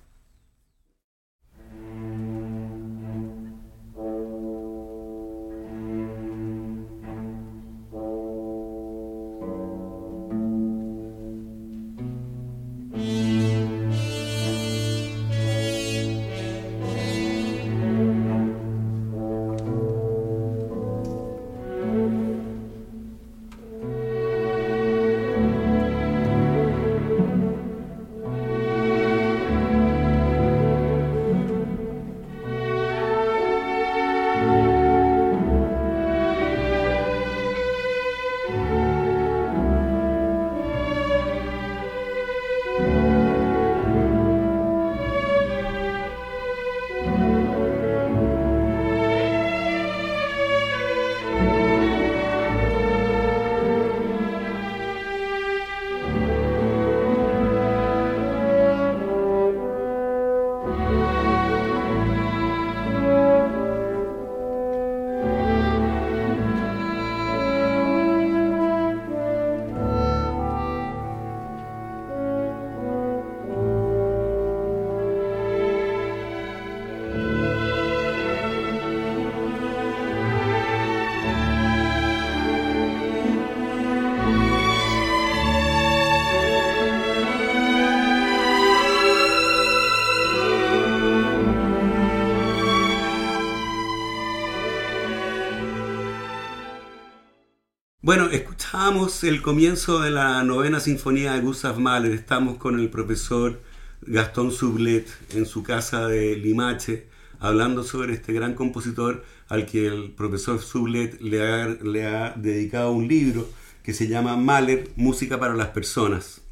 Bueno, 98.15 98.29
escuchamos 98.31 99.25
el 99.25 99.41
comienzo 99.41 99.99
de 100.01 100.11
la 100.11 100.43
novena 100.43 100.81
sinfonía 100.81 101.33
de 101.33 101.41
Gustav 101.41 101.81
Mahler. 101.81 102.13
Estamos 102.13 102.59
con 102.59 102.79
el 102.79 102.91
profesor 102.91 103.59
Gastón 104.03 104.53
Sublet 104.53 105.09
en 105.31 105.47
su 105.47 105.63
casa 105.63 106.09
de 106.09 106.37
Limache, 106.37 107.07
hablando 107.41 107.83
sobre 107.85 108.13
este 108.13 108.35
gran 108.35 108.53
compositor 108.53 109.25
al 109.49 109.65
que 109.65 109.87
el 109.87 110.11
profesor 110.11 110.61
Sublet 110.61 111.23
le 111.23 112.07
ha, 112.07 112.35
dedicado 112.37 112.93
un 112.93 113.09
libro 113.09 113.49
que 113.83 113.95
se 113.95 114.09
llama 114.09 114.37
Mahler, 114.37 114.91
Música 114.97 115.41
para 115.41 115.55
las 115.55 115.69
Personas. 115.69 116.43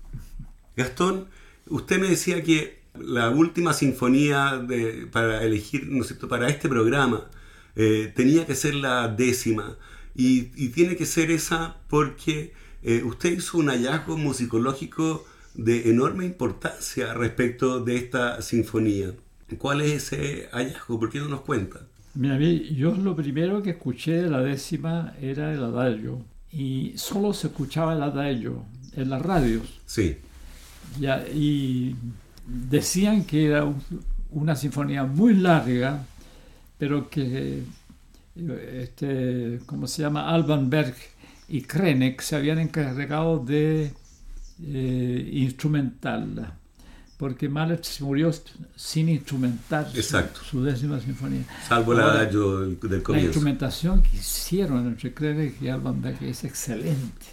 Gastón, 0.78 1.26
usted 1.68 2.00
me 2.00 2.08
decía 2.08 2.42
que 2.42 2.80
la 2.98 3.28
última 3.28 3.74
sinfonía 3.74 4.66
para 5.12 5.44
elegir, 5.44 5.88
¿no 5.90 6.00
es 6.00 6.06
cierto?, 6.06 6.26
para 6.26 6.48
este 6.48 6.70
programa 6.70 7.28
eh, 7.76 8.10
tenía 8.16 8.46
que 8.46 8.54
ser 8.54 8.76
la 8.76 9.08
décima 9.08 9.76
y, 10.14 10.50
y 10.56 10.68
tiene 10.70 10.96
que 10.96 11.06
ser 11.06 11.30
esa 11.30 11.76
porque 11.88 12.52
eh, 12.82 13.02
usted 13.04 13.32
hizo 13.32 13.58
un 13.58 13.68
hallazgo 13.68 14.16
musicológico 14.16 15.24
de 15.54 15.90
enorme 15.90 16.24
importancia 16.26 17.14
respecto 17.14 17.80
de 17.84 17.96
esta 17.96 18.40
sinfonía. 18.42 19.12
¿Cuál 19.58 19.80
es 19.82 20.12
ese 20.12 20.48
hallazgo? 20.52 20.98
¿Por 21.00 21.10
qué 21.10 21.18
no 21.18 21.28
nos 21.28 21.40
cuenta? 21.42 21.80
Mira, 22.14 22.38
yo 22.38 22.92
lo 22.94 23.14
primero 23.16 23.62
que 23.62 23.70
escuché 23.70 24.22
de 24.22 24.30
la 24.30 24.40
décima 24.40 25.14
era 25.20 25.52
el 25.52 25.62
adagio. 25.62 26.24
Y 26.52 26.92
solo 26.96 27.32
se 27.32 27.46
escuchaba 27.48 27.94
el 27.94 28.02
adagio 28.02 28.64
en 28.96 29.10
las 29.10 29.22
radios. 29.22 29.80
Sí, 29.86 30.16
Ya, 30.98 31.24
y 31.28 31.94
decían 32.46 33.24
que 33.24 33.46
era 33.46 33.64
un- 33.64 33.82
una 34.30 34.56
sinfonía 34.56 35.04
muy 35.04 35.34
larga, 35.34 36.04
pero 36.78 37.10
que, 37.10 37.64
este, 38.48 39.60
¿cómo 39.66 39.86
se 39.86 40.02
llama? 40.02 40.30
Alban 40.32 40.70
Berg 40.70 40.94
y 41.48 41.62
Krenek 41.62 42.20
se 42.20 42.36
habían 42.36 42.58
encargado 42.58 43.38
de 43.38 43.92
eh, 44.62 45.30
instrumentarla, 45.32 46.54
porque 47.16 47.48
Mahler 47.48 47.84
se 47.84 48.04
murió 48.04 48.30
sin 48.76 49.08
instrumentar 49.08 49.90
su- 49.90 49.96
Exacto. 49.98 50.40
su, 50.42 50.62
décima 50.62 51.00
sinfonía. 51.00 51.44
salvo 51.66 51.92
Ahora, 51.92 52.12
adagio 52.12 52.60
del, 52.60 52.78
del 52.80 52.90
La 52.98 53.02
comienzo. 53.02 53.26
instrumentación 53.28 54.02
que 54.02 54.16
hicieron 54.16 54.86
entre 54.86 55.12
Krenek 55.12 55.60
y 55.62 55.68
Alban 55.68 56.00
Berg 56.00 56.22
es 56.22 56.44
excelente. 56.44 57.26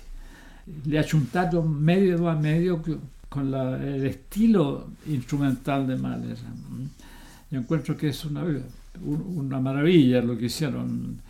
Le 0.85 0.99
achuntaron 0.99 1.81
medio 1.83 2.27
a 2.29 2.35
medio 2.35 2.81
con 3.29 3.51
la- 3.51 3.77
el 3.81 4.05
estilo 4.05 4.87
instrumental 5.07 5.85
de 5.87 5.95
Mahler. 5.95 6.37
Yo 7.51 7.59
encuentro 7.59 7.95
que 7.95 8.09
es 8.09 8.25
una, 8.25 8.43
un- 8.43 8.63
una 9.03 9.59
maravilla 9.59 10.21
lo 10.21 10.37
que 10.37 10.45
hicieron 10.45 11.21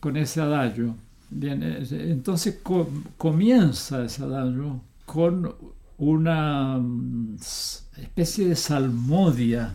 con 0.00 0.16
ese 0.16 0.40
adagio. 0.40 0.94
Eh, 1.40 1.86
entonces 2.10 2.58
co- 2.62 2.88
comienza 3.16 4.04
ese 4.04 4.22
adagio 4.24 4.80
con 5.06 5.52
una 5.98 6.78
mm, 6.78 7.36
especie 7.98 8.48
de 8.48 8.56
salmodia 8.56 9.74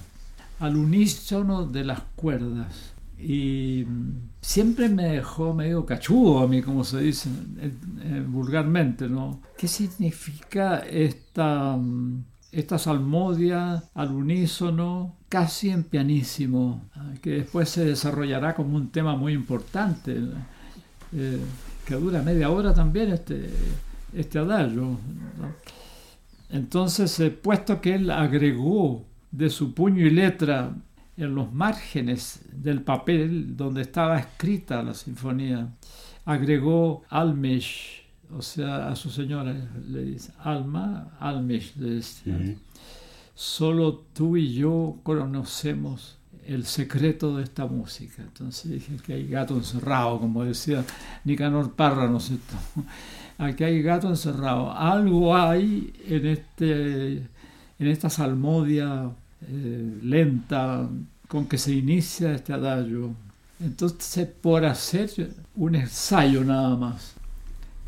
al 0.59 0.75
unísono 0.77 1.65
de 1.65 1.83
las 1.85 2.01
cuerdas. 2.15 2.93
Y 3.17 3.85
mm, 3.87 4.11
siempre 4.41 4.89
me 4.89 5.03
dejó 5.13 5.53
medio 5.53 5.85
cachudo 5.85 6.39
a 6.39 6.47
mí, 6.47 6.61
como 6.61 6.83
se 6.83 6.99
dice 7.01 7.29
eh, 7.59 7.71
eh, 8.01 8.25
vulgarmente, 8.27 9.07
¿no? 9.07 9.41
¿Qué 9.57 9.67
significa 9.67 10.79
esta, 10.79 11.77
mm, 11.77 12.23
esta 12.55 12.79
salmodia 12.79 13.83
al 13.93 14.11
unísono, 14.11 15.17
casi 15.27 15.69
en 15.69 15.83
pianísimo, 15.83 16.81
ah, 16.95 17.13
que 17.21 17.31
después 17.31 17.67
se 17.67 17.83
desarrollará 17.83 18.55
como 18.55 18.77
un 18.77 18.89
tema 18.91 19.17
muy 19.17 19.33
importante, 19.33 20.17
eh, 21.13 21.39
que 21.85 21.95
dura 21.95 22.21
media 22.21 22.49
hora 22.49 22.73
también 22.73 23.11
este, 23.11 23.49
este 24.13 24.39
adagio. 24.39 24.97
Entonces, 26.49 27.19
eh, 27.19 27.29
puesto 27.29 27.81
que 27.81 27.95
él 27.95 28.09
agregó 28.09 29.03
de 29.31 29.49
su 29.49 29.73
puño 29.73 30.05
y 30.05 30.11
letra 30.11 30.73
en 31.17 31.35
los 31.35 31.51
márgenes 31.51 32.39
del 32.53 32.81
papel 32.83 33.57
donde 33.57 33.81
estaba 33.81 34.17
escrita 34.17 34.81
la 34.81 34.93
sinfonía, 34.93 35.67
agregó 36.23 37.03
Almish, 37.09 38.04
o 38.33 38.41
sea, 38.41 38.89
a 38.89 38.95
su 38.95 39.09
señora 39.09 39.55
le 39.87 40.03
dice 40.03 40.31
Alma, 40.39 41.11
Almish 41.19 41.75
le. 41.77 41.97
Ujú. 41.97 42.55
Solo 43.33 44.03
tú 44.13 44.37
y 44.37 44.53
yo 44.53 44.97
conocemos 45.03 46.17
el 46.45 46.65
secreto 46.65 47.35
de 47.35 47.43
esta 47.43 47.65
música. 47.65 48.21
Entonces 48.21 48.71
dije 48.71 48.97
que 49.05 49.13
hay 49.13 49.27
gato 49.27 49.55
encerrado, 49.55 50.19
como 50.19 50.43
decía 50.43 50.83
Nicanor 51.23 51.73
Parra, 51.73 52.07
¿no 52.07 52.17
es 52.17 52.23
cierto? 52.25 52.55
Aquí 53.37 53.63
hay 53.63 53.81
gato 53.81 54.07
encerrado. 54.07 54.71
Algo 54.71 55.35
hay 55.35 55.93
en, 56.07 56.25
este, 56.27 57.13
en 57.17 57.87
esta 57.87 58.09
salmodia 58.09 59.09
eh, 59.41 59.99
lenta 60.01 60.87
con 61.27 61.47
que 61.47 61.57
se 61.57 61.73
inicia 61.73 62.33
este 62.33 62.53
adagio. 62.53 63.13
Entonces, 63.59 64.27
por 64.27 64.65
hacer 64.65 65.09
un 65.55 65.75
ensayo 65.75 66.43
nada 66.43 66.75
más, 66.75 67.14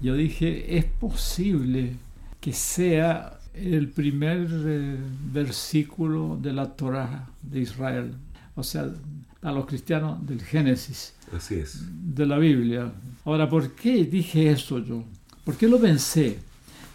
yo 0.01 0.15
dije, 0.15 0.77
es 0.77 0.85
posible 0.85 1.93
que 2.39 2.53
sea 2.53 3.39
el 3.53 3.89
primer 3.89 4.47
eh, 4.51 4.97
versículo 5.33 6.37
de 6.41 6.53
la 6.53 6.75
Torah 6.75 7.27
de 7.41 7.61
Israel, 7.61 8.13
o 8.55 8.63
sea, 8.63 8.89
a 9.41 9.51
los 9.51 9.65
cristianos 9.65 10.25
del 10.25 10.41
Génesis, 10.41 11.13
Así 11.35 11.55
es. 11.55 11.83
de 12.15 12.25
la 12.25 12.37
Biblia. 12.37 12.91
Ahora, 13.25 13.49
¿por 13.49 13.71
qué 13.73 14.05
dije 14.05 14.51
eso 14.51 14.79
yo? 14.79 15.03
¿Por 15.43 15.55
qué 15.55 15.67
lo 15.67 15.79
pensé? 15.79 16.37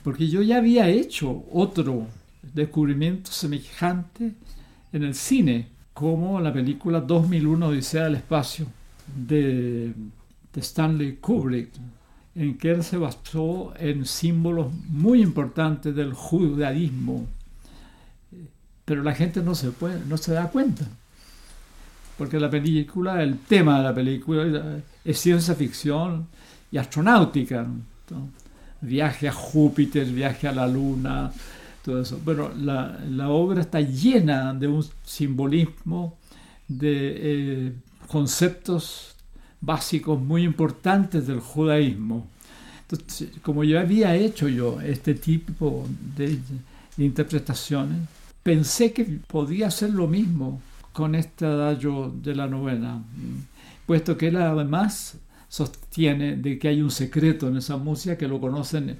Porque 0.04 0.28
yo 0.28 0.42
ya 0.42 0.58
había 0.58 0.88
hecho 0.88 1.44
otro 1.52 2.06
descubrimiento 2.52 3.30
semejante 3.30 4.32
en 4.92 5.02
el 5.04 5.14
cine, 5.14 5.68
como 5.94 6.40
la 6.40 6.52
película 6.52 7.00
2001 7.00 7.66
Odisea 7.68 8.04
del 8.04 8.16
Espacio 8.16 8.66
de, 9.16 9.92
de 10.52 10.60
Stanley 10.60 11.16
Kubrick, 11.20 11.70
en 12.34 12.56
que 12.56 12.70
él 12.70 12.82
se 12.82 12.96
basó 12.96 13.74
en 13.78 14.06
símbolos 14.06 14.72
muy 14.88 15.22
importantes 15.22 15.94
del 15.94 16.14
judaísmo, 16.14 17.26
pero 18.84 19.02
la 19.02 19.14
gente 19.14 19.42
no 19.42 19.54
se, 19.54 19.70
puede, 19.70 20.04
no 20.06 20.16
se 20.16 20.32
da 20.32 20.48
cuenta, 20.48 20.86
porque 22.16 22.40
la 22.40 22.50
película, 22.50 23.22
el 23.22 23.38
tema 23.38 23.78
de 23.78 23.84
la 23.84 23.94
película 23.94 24.80
es 25.04 25.18
ciencia 25.18 25.54
ficción 25.54 26.26
y 26.70 26.78
astronáutica, 26.78 27.66
viaje 28.80 29.28
a 29.28 29.32
Júpiter, 29.32 30.06
viaje 30.06 30.48
a 30.48 30.52
la 30.52 30.66
Luna, 30.66 31.32
todo 31.84 32.00
eso. 32.00 32.20
Pero 32.24 32.52
la, 32.54 32.98
la 33.08 33.28
obra 33.28 33.60
está 33.60 33.80
llena 33.80 34.54
de 34.54 34.68
un 34.68 34.84
simbolismo, 35.04 36.18
de 36.68 37.12
eh, 37.16 37.72
conceptos 38.08 39.16
básicos 39.62 40.20
muy 40.20 40.42
importantes 40.42 41.26
del 41.26 41.40
judaísmo. 41.40 42.26
Entonces, 42.82 43.30
como 43.42 43.64
yo 43.64 43.80
había 43.80 44.14
hecho 44.14 44.48
yo 44.48 44.80
este 44.82 45.14
tipo 45.14 45.86
de, 46.14 46.38
de 46.96 47.04
interpretaciones, 47.04 48.00
pensé 48.42 48.92
que 48.92 49.04
podía 49.04 49.68
hacer 49.68 49.90
lo 49.90 50.06
mismo 50.06 50.60
con 50.92 51.14
este 51.14 51.46
adagio 51.46 52.12
de 52.22 52.34
la 52.34 52.46
novena, 52.46 53.02
puesto 53.86 54.18
que 54.18 54.28
él 54.28 54.36
además 54.36 55.16
sostiene 55.48 56.36
de 56.36 56.58
que 56.58 56.68
hay 56.68 56.82
un 56.82 56.90
secreto 56.90 57.48
en 57.48 57.56
esa 57.56 57.76
música 57.76 58.18
que 58.18 58.28
lo 58.28 58.40
conocen 58.40 58.98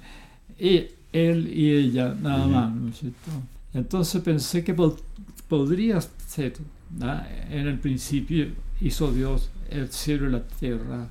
él 0.57 1.47
y 1.53 1.71
ella 1.71 2.15
nada 2.19 2.47
más, 2.47 2.73
¿no? 2.73 2.91
Entonces 3.73 4.21
pensé 4.21 4.63
que 4.63 4.73
pod 4.73 4.99
podría 5.47 5.99
ser, 6.01 6.53
¿no? 6.97 7.21
en 7.49 7.67
el 7.67 7.79
principio 7.79 8.47
hizo 8.81 9.11
Dios 9.11 9.49
el 9.73 9.89
cielo 9.91 10.27
y 10.27 10.31
la 10.31 10.43
tierra, 10.45 11.07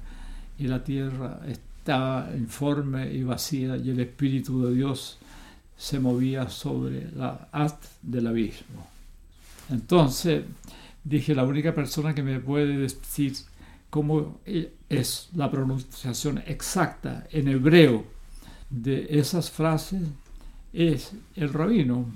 y 0.58 0.66
la 0.66 0.82
tierra 0.82 1.40
estaba 1.46 2.30
informe 2.36 3.12
y 3.12 3.22
vacía, 3.22 3.76
y 3.76 3.90
el 3.90 4.00
Espíritu 4.00 4.64
de 4.64 4.74
Dios 4.74 5.18
se 5.76 5.98
movía 5.98 6.48
sobre 6.48 7.10
la 7.12 7.48
haz 7.50 7.76
del 8.02 8.28
abismo. 8.28 8.86
Entonces 9.70 10.44
dije, 11.02 11.34
la 11.34 11.44
única 11.44 11.74
persona 11.74 12.14
que 12.14 12.22
me 12.22 12.38
puede 12.40 12.76
decir 12.76 13.34
cómo 13.90 14.40
es 14.88 15.28
la 15.34 15.50
pronunciación 15.50 16.42
exacta 16.46 17.26
en 17.30 17.48
hebreo 17.48 18.04
de 18.70 19.06
esas 19.10 19.50
frases 19.50 20.02
es 20.72 21.12
el 21.36 21.52
rabino, 21.52 22.06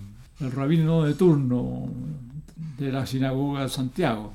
el 0.41 0.53
rabino 0.53 1.05
de 1.05 1.15
turno 1.15 1.89
de 2.79 2.93
la 2.93 3.05
sinagoga 3.05 3.65
de 3.65 3.69
Santiago. 3.69 4.33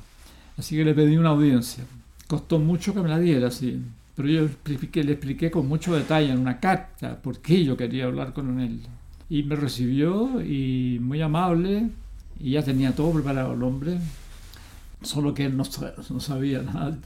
Así 0.57 0.75
que 0.75 0.85
le 0.85 0.93
pedí 0.93 1.17
una 1.17 1.29
audiencia. 1.29 1.83
Costó 2.31 2.59
mucho 2.59 2.93
que 2.93 3.01
me 3.01 3.09
la 3.09 3.19
diera, 3.19 3.51
sí. 3.51 3.83
Pero 4.15 4.29
yo 4.29 4.39
le 4.39 4.45
expliqué, 4.45 5.03
le 5.03 5.11
expliqué 5.11 5.51
con 5.51 5.67
mucho 5.67 5.93
detalle 5.93 6.31
en 6.31 6.39
una 6.39 6.61
carta 6.61 7.21
por 7.21 7.39
qué 7.39 7.65
yo 7.65 7.75
quería 7.75 8.05
hablar 8.05 8.31
con 8.31 8.61
él. 8.61 8.79
Y 9.29 9.43
me 9.43 9.57
recibió 9.57 10.41
y 10.41 10.97
muy 11.01 11.21
amable 11.21 11.89
y 12.39 12.51
ya 12.51 12.63
tenía 12.63 12.95
todo 12.95 13.11
preparado 13.11 13.53
el 13.53 13.61
hombre, 13.63 13.97
solo 15.01 15.33
que 15.33 15.43
él 15.43 15.57
no, 15.57 15.65
no 16.09 16.19
sabía 16.21 16.61
nada 16.61 16.97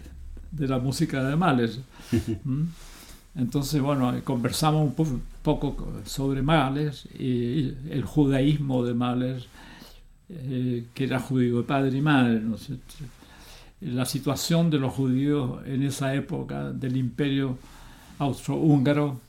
de 0.52 0.68
la 0.68 0.78
música 0.78 1.24
de 1.24 1.36
Mahler. 1.36 1.72
¿Mm? 2.44 2.66
Entonces, 3.34 3.82
bueno, 3.82 4.14
conversamos 4.24 4.84
un 4.84 4.94
po 4.94 5.08
poco 5.42 5.92
sobre 6.06 6.44
Mahler 6.44 6.94
y 7.18 7.74
el 7.90 8.04
judaísmo 8.06 8.86
de 8.86 8.94
Mahler, 8.94 9.44
eh, 10.30 10.86
que 10.94 11.04
era 11.06 11.20
judío 11.20 11.58
de 11.58 11.64
padre 11.64 11.98
y 11.98 12.02
madre, 12.02 12.40
¿no 12.42 12.60
sé, 12.60 12.78
la 13.86 14.06
situación 14.06 14.70
de 14.70 14.80
los 14.80 14.94
judíos 14.94 15.66
en 15.66 15.84
esa 15.84 16.14
época 16.16 16.72
del 16.72 16.98
imperio 16.98 17.58
austrohúngaro 18.20 19.20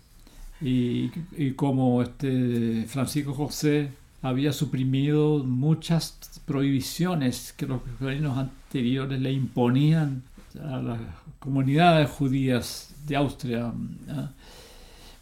y, 0.61 1.11
y 1.37 1.53
cómo 1.53 2.03
este 2.03 2.87
Francisco 2.89 3.35
José 3.35 3.91
había 4.23 4.53
suprimido 4.53 5.45
muchas 5.45 6.19
prohibiciones 6.47 7.53
que 7.57 7.67
los 7.67 7.81
reinos 8.01 8.39
anteriores 8.39 9.21
le 9.21 9.33
imponían 9.33 10.23
a 10.65 10.79
las 10.79 11.01
comunidades 11.39 12.11
judías 12.11 12.95
de 13.07 13.17
Austria. 13.17 13.73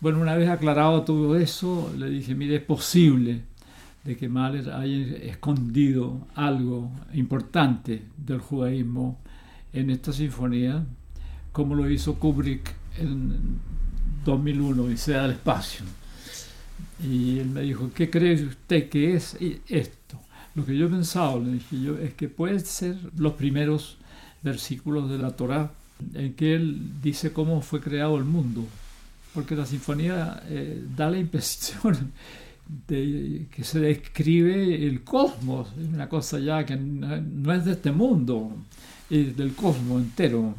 Bueno, 0.01 0.21
una 0.21 0.37
vez 0.37 0.49
aclarado 0.49 1.03
todo 1.03 1.37
eso, 1.37 1.93
le 1.99 2.09
dije, 2.09 2.35
mire, 2.35 2.57
es 2.57 2.63
posible 2.63 3.43
de 4.05 4.17
que 4.17 4.29
Mahler 4.29 4.71
haya 4.71 5.17
escondido 5.17 6.27
algo 6.35 6.91
importante 7.15 8.03
del 8.17 8.39
judaísmo 8.39 9.19
en 9.73 9.91
esta 9.91 10.13
sinfonía, 10.13 10.85
como 11.53 11.75
lo 11.75 11.91
hizo 11.91 12.15
Kubrick 12.17 12.75
en 12.99 13.59
2001, 14.25 14.91
y 14.91 14.97
sea 14.97 15.23
del 15.23 15.33
espacio. 15.33 15.85
Y 17.03 17.39
él 17.39 17.49
me 17.49 17.63
dijo, 17.63 17.91
¿qué 17.95 18.11
cree 18.11 18.35
usted 18.45 18.89
que 18.89 19.15
es 19.15 19.37
esto? 19.69 20.21
Lo 20.55 20.65
que 20.65 20.77
yo 20.77 20.87
he 20.87 20.91
pensado, 20.91 21.43
le 21.43 21.53
dije 21.53 21.81
yo, 21.81 21.99
es 21.99 22.15
que 22.15 22.29
puede 22.29 22.61
ser 22.61 22.97
los 23.17 23.33
primeros 23.33 23.97
versículos 24.43 25.11
de 25.11 25.19
la 25.19 25.31
Torá 25.31 25.73
en 26.13 26.35
que 26.35 26.55
él 26.55 27.01
dice 27.03 27.33
cómo 27.33 27.63
fue 27.63 27.81
creado 27.81 28.17
el 28.17 28.25
mundo, 28.25 28.65
porque 29.33 29.57
la 29.57 29.67
sinfonía 29.67 30.43
eh, 30.47 30.85
da 30.97 31.11
la 31.11 31.19
impresión 31.19 32.13
de 32.67 33.47
que 33.51 33.65
se 33.65 33.81
describe 33.81 34.87
el 34.87 35.05
cosmos, 35.05 35.69
es 35.81 35.89
una 35.89 36.09
cosa 36.09 36.39
ya 36.39 36.65
que 36.65 36.77
no 36.77 37.53
es 37.53 37.65
de 37.65 37.73
este 37.73 37.93
mundo, 37.93 38.53
es 39.11 39.37
del 39.37 39.55
cosmos 39.55 40.03
entero. 40.03 40.55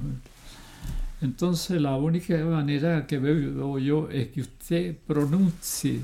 Entonces 1.21 1.81
la 1.81 1.95
única 1.95 2.37
manera 2.45 3.07
que 3.07 3.17
veo 3.17 3.79
yo 3.79 4.09
es 4.09 4.27
que 4.27 4.41
usted 4.41 4.97
pronuncie 5.07 6.01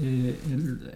eh, 0.00 0.40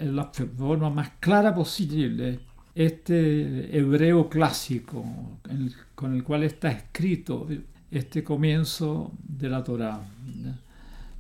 en 0.01 0.17
la 0.17 0.31
forma 0.57 0.91
más 0.91 1.11
clara 1.21 1.55
posible 1.55 2.39
este 2.75 3.77
hebreo 3.77 4.29
clásico 4.29 5.05
el, 5.51 5.75
con 5.95 6.15
el 6.15 6.23
cual 6.23 6.45
está 6.45 6.71
escrito 6.71 7.49
este 7.91 8.23
comienzo 8.23 9.13
de 9.23 9.49
la 9.49 9.65
Torá. 9.65 10.01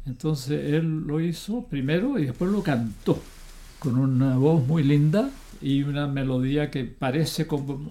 Entonces 0.06 0.74
él 0.74 1.04
lo 1.06 1.20
hizo 1.20 1.64
primero 1.64 2.18
y 2.18 2.26
después 2.26 2.50
lo 2.50 2.62
cantó 2.62 3.20
con 3.78 3.98
una 3.98 4.36
voz 4.36 4.66
muy 4.66 4.82
linda 4.82 5.30
y 5.60 5.82
una 5.82 6.06
melodía 6.06 6.70
que 6.70 6.84
parece 6.84 7.46
como 7.46 7.90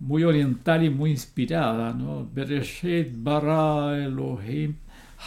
muy 0.00 0.24
oriental 0.24 0.84
y 0.84 0.90
muy 0.90 1.10
inspirada, 1.10 1.92
¿no? 1.92 2.28
Bereshit 2.32 3.08
bara 3.14 4.04
Elohim 4.04 4.74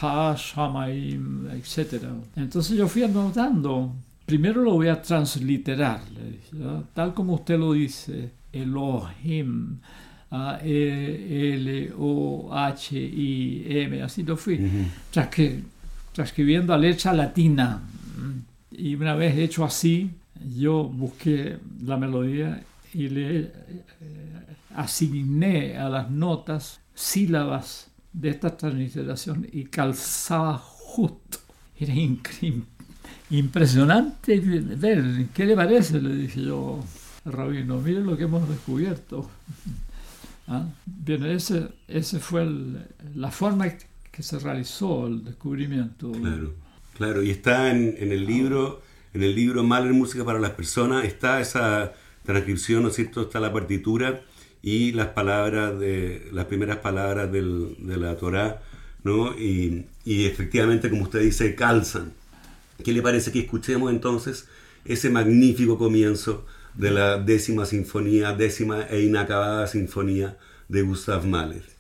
ha 0.01 0.35
shamaim, 0.37 1.47
etc. 1.51 2.03
Entonces 2.35 2.77
yo 2.77 2.87
fui 2.87 3.03
anotando 3.03 3.93
Primero 4.25 4.63
lo 4.63 4.73
voy 4.73 4.87
a 4.87 4.99
transliterar, 5.01 6.01
tal 6.95 7.13
como 7.13 7.35
usted 7.35 7.59
lo 7.59 7.73
dice, 7.73 8.31
Elohim, 8.51 9.77
E-L-O-H-I-M, 10.31 12.01
así 14.01 14.23
lo 14.23 14.35
fui, 14.35 14.55
uh 14.55 14.61
-huh. 14.61 14.87
Transcribiendo 16.15 16.73
a 16.73 16.77
letra 16.77 17.13
latina. 17.13 17.81
Y 18.71 18.95
una 18.95 19.15
vez 19.15 19.37
hecho 19.37 19.65
así, 19.65 20.11
yo 20.57 20.85
busqué 20.85 21.57
la 21.83 21.97
melodía 21.97 22.63
y 22.93 23.09
le 23.09 23.39
eh, 23.39 23.51
asigné 24.75 25.77
a 25.77 25.89
las 25.89 26.09
notas 26.09 26.79
sílabas 26.93 27.91
de 28.13 28.29
esta 28.29 28.55
transliteración 28.55 29.45
y 29.51 29.65
calzaba 29.65 30.57
justo. 30.57 31.39
Era 31.77 31.93
impresionante 33.29 34.39
ver, 34.39 35.25
¿qué 35.33 35.45
le 35.45 35.55
parece? 35.55 36.01
Le 36.01 36.15
dije 36.15 36.41
yo 36.43 36.79
rabino, 37.25 37.79
mire 37.79 37.99
lo 37.99 38.15
que 38.15 38.23
hemos 38.23 38.47
descubierto. 38.47 39.29
¿ah? 40.47 40.65
Bien, 40.85 41.25
ese, 41.25 41.67
ese 41.89 42.19
fue 42.19 42.47
la 43.15 43.31
forma 43.31 43.67
que 44.15 44.23
se 44.23 44.39
realizó 44.39 45.07
el 45.07 45.25
descubrimiento. 45.25 46.11
Claro, 46.13 46.53
claro, 46.97 47.21
y 47.21 47.31
está 47.31 47.69
en, 47.71 47.97
el 47.99 48.25
libro, 48.25 48.81
en 49.13 49.23
el 49.23 49.35
libro 49.35 49.61
Mahler 49.63 49.91
Música 49.91 50.23
para 50.23 50.39
las 50.39 50.51
Personas, 50.51 51.03
está 51.03 51.41
esa 51.41 51.91
transcripción, 52.23 52.83
¿no 52.83 52.89
es 52.89 52.95
cierto? 52.95 53.23
Está 53.23 53.41
la 53.41 53.51
partitura 53.51 54.21
y 54.61 54.93
las 54.93 55.07
palabras 55.07 55.77
de 55.77 56.29
las 56.31 56.45
primeras 56.45 56.77
palabras 56.77 57.29
del, 57.29 57.75
de 57.79 57.97
la 57.97 58.15
Torá, 58.15 58.61
¿no? 59.03 59.37
Y, 59.37 59.85
y, 60.05 60.25
efectivamente, 60.25 60.89
como 60.89 61.03
usted 61.03 61.19
dice, 61.19 61.53
calzan. 61.53 62.13
¿Qué 62.83 62.93
le 62.93 63.01
parece 63.01 63.33
que 63.33 63.39
escuchemos 63.39 63.91
entonces 63.91 64.47
ese 64.85 65.09
magnífico 65.09 65.77
comienzo 65.77 66.45
de 66.73 66.91
la 66.91 67.17
décima 67.17 67.65
sinfonía, 67.65 68.33
décima 68.33 68.83
e 68.83 69.01
inacabada 69.01 69.67
sinfonía 69.67 70.37
de 70.69 70.83
Gustav 70.83 71.25
Mahler? 71.25 71.74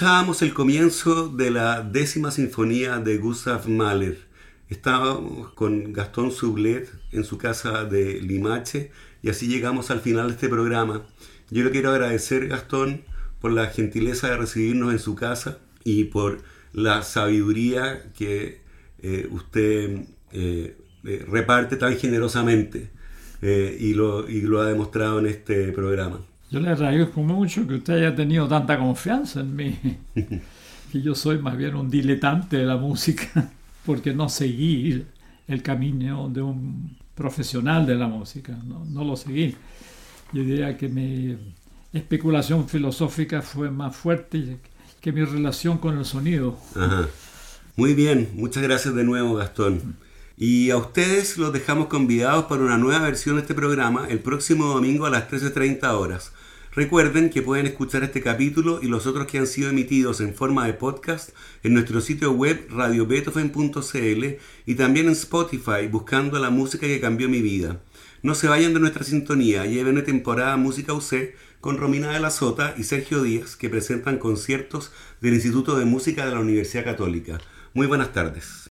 Escuchábamos 0.00 0.40
el 0.40 0.54
comienzo 0.54 1.28
de 1.28 1.50
la 1.50 1.82
décima 1.82 2.30
sinfonía 2.30 3.00
de 3.00 3.18
Gustav 3.18 3.68
Mahler. 3.68 4.16
Estábamos 4.70 5.52
con 5.52 5.92
Gastón 5.92 6.32
Sublet 6.32 6.90
en 7.12 7.22
su 7.22 7.36
casa 7.36 7.84
de 7.84 8.18
Limache 8.22 8.92
y 9.20 9.28
así 9.28 9.46
llegamos 9.46 9.90
al 9.90 10.00
final 10.00 10.28
de 10.28 10.32
este 10.32 10.48
programa. 10.48 11.02
Yo 11.50 11.64
le 11.64 11.70
quiero 11.70 11.90
agradecer, 11.90 12.48
Gastón, 12.48 13.02
por 13.42 13.52
la 13.52 13.66
gentileza 13.66 14.30
de 14.30 14.38
recibirnos 14.38 14.90
en 14.90 15.00
su 15.00 15.14
casa 15.16 15.58
y 15.84 16.04
por 16.04 16.40
la 16.72 17.02
sabiduría 17.02 18.10
que 18.16 18.62
eh, 19.02 19.28
usted 19.30 19.98
eh, 20.32 20.78
eh, 21.04 21.26
reparte 21.28 21.76
tan 21.76 21.94
generosamente 21.98 22.88
y, 23.42 23.92
lo, 23.92 24.26
y 24.30 24.40
lo 24.40 24.62
ha 24.62 24.66
demostrado 24.66 25.18
en 25.18 25.26
este 25.26 25.72
programa. 25.72 26.20
Yo 26.50 26.58
le 26.58 26.70
agradezco 26.70 27.22
mucho 27.22 27.66
que 27.66 27.74
usted 27.74 27.94
haya 27.94 28.14
tenido 28.14 28.48
tanta 28.48 28.76
confianza 28.76 29.40
en 29.40 29.54
mí, 29.54 29.78
que 30.92 31.00
yo 31.00 31.14
soy 31.14 31.38
más 31.38 31.56
bien 31.56 31.76
un 31.76 31.88
diletante 31.88 32.56
de 32.56 32.66
la 32.66 32.76
música, 32.76 33.52
porque 33.86 34.12
no 34.12 34.28
seguí 34.28 35.04
el 35.46 35.62
camino 35.62 36.28
de 36.28 36.42
un 36.42 36.96
profesional 37.14 37.86
de 37.86 37.94
la 37.94 38.08
música, 38.08 38.58
no, 38.64 39.04
lo 39.04 39.16
seguí. 39.16 39.54
Yo 40.32 40.42
diría 40.42 40.76
que 40.76 40.88
mi 40.88 41.36
especulación 41.92 42.68
filosófica 42.68 43.42
fue 43.42 43.70
más 43.70 43.94
fuerte 43.94 44.58
que 45.00 45.12
mi 45.12 45.22
relación 45.22 45.78
con 45.78 45.98
el 45.98 46.04
sonido. 46.04 46.58
Muy 47.76 47.94
bien, 47.94 48.28
muchas 48.34 48.62
gracias 48.62 48.94
de 48.94 49.04
nuevo 49.04 49.34
Gastón. 49.34 49.96
Y 50.36 50.70
a 50.70 50.78
ustedes 50.78 51.36
los 51.36 51.52
dejamos 51.52 51.86
convidados 51.86 52.46
para 52.46 52.62
una 52.62 52.78
nueva 52.78 53.02
versión 53.02 53.36
de 53.36 53.42
este 53.42 53.54
programa 53.54 54.06
el 54.08 54.20
próximo 54.20 54.66
domingo 54.66 55.06
a 55.06 55.10
las 55.10 55.30
13.30 55.30 55.84
horas. 55.92 56.32
Recuerden 56.72 57.30
que 57.30 57.42
pueden 57.42 57.66
escuchar 57.66 58.04
este 58.04 58.22
capítulo 58.22 58.78
y 58.80 58.86
los 58.86 59.08
otros 59.08 59.26
que 59.26 59.38
han 59.38 59.48
sido 59.48 59.70
emitidos 59.70 60.20
en 60.20 60.34
forma 60.34 60.66
de 60.66 60.74
podcast 60.74 61.30
en 61.64 61.74
nuestro 61.74 62.00
sitio 62.00 62.30
web 62.30 62.68
radiobeethoven.cl 62.70 64.24
y 64.66 64.74
también 64.76 65.06
en 65.06 65.12
Spotify 65.12 65.88
buscando 65.90 66.38
la 66.38 66.50
música 66.50 66.86
que 66.86 67.00
cambió 67.00 67.28
mi 67.28 67.42
vida. 67.42 67.80
No 68.22 68.36
se 68.36 68.46
vayan 68.46 68.72
de 68.72 68.78
nuestra 68.78 69.02
sintonía, 69.02 69.66
lleven 69.66 69.94
una 69.94 70.04
temporada 70.04 70.56
Música 70.56 70.92
UC 70.92 71.34
con 71.60 71.76
Romina 71.76 72.12
de 72.12 72.20
la 72.20 72.30
Sota 72.30 72.74
y 72.78 72.84
Sergio 72.84 73.24
Díaz 73.24 73.56
que 73.56 73.68
presentan 73.68 74.18
conciertos 74.18 74.92
del 75.20 75.34
Instituto 75.34 75.76
de 75.76 75.86
Música 75.86 76.24
de 76.24 76.34
la 76.34 76.40
Universidad 76.40 76.84
Católica. 76.84 77.40
Muy 77.74 77.88
buenas 77.88 78.12
tardes. 78.12 78.68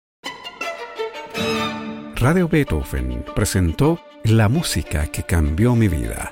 Radio 2.16 2.48
Beethoven 2.48 3.26
presentó 3.36 4.00
La 4.24 4.48
música 4.48 5.08
que 5.08 5.24
cambió 5.24 5.76
mi 5.76 5.90
vida 5.90 6.32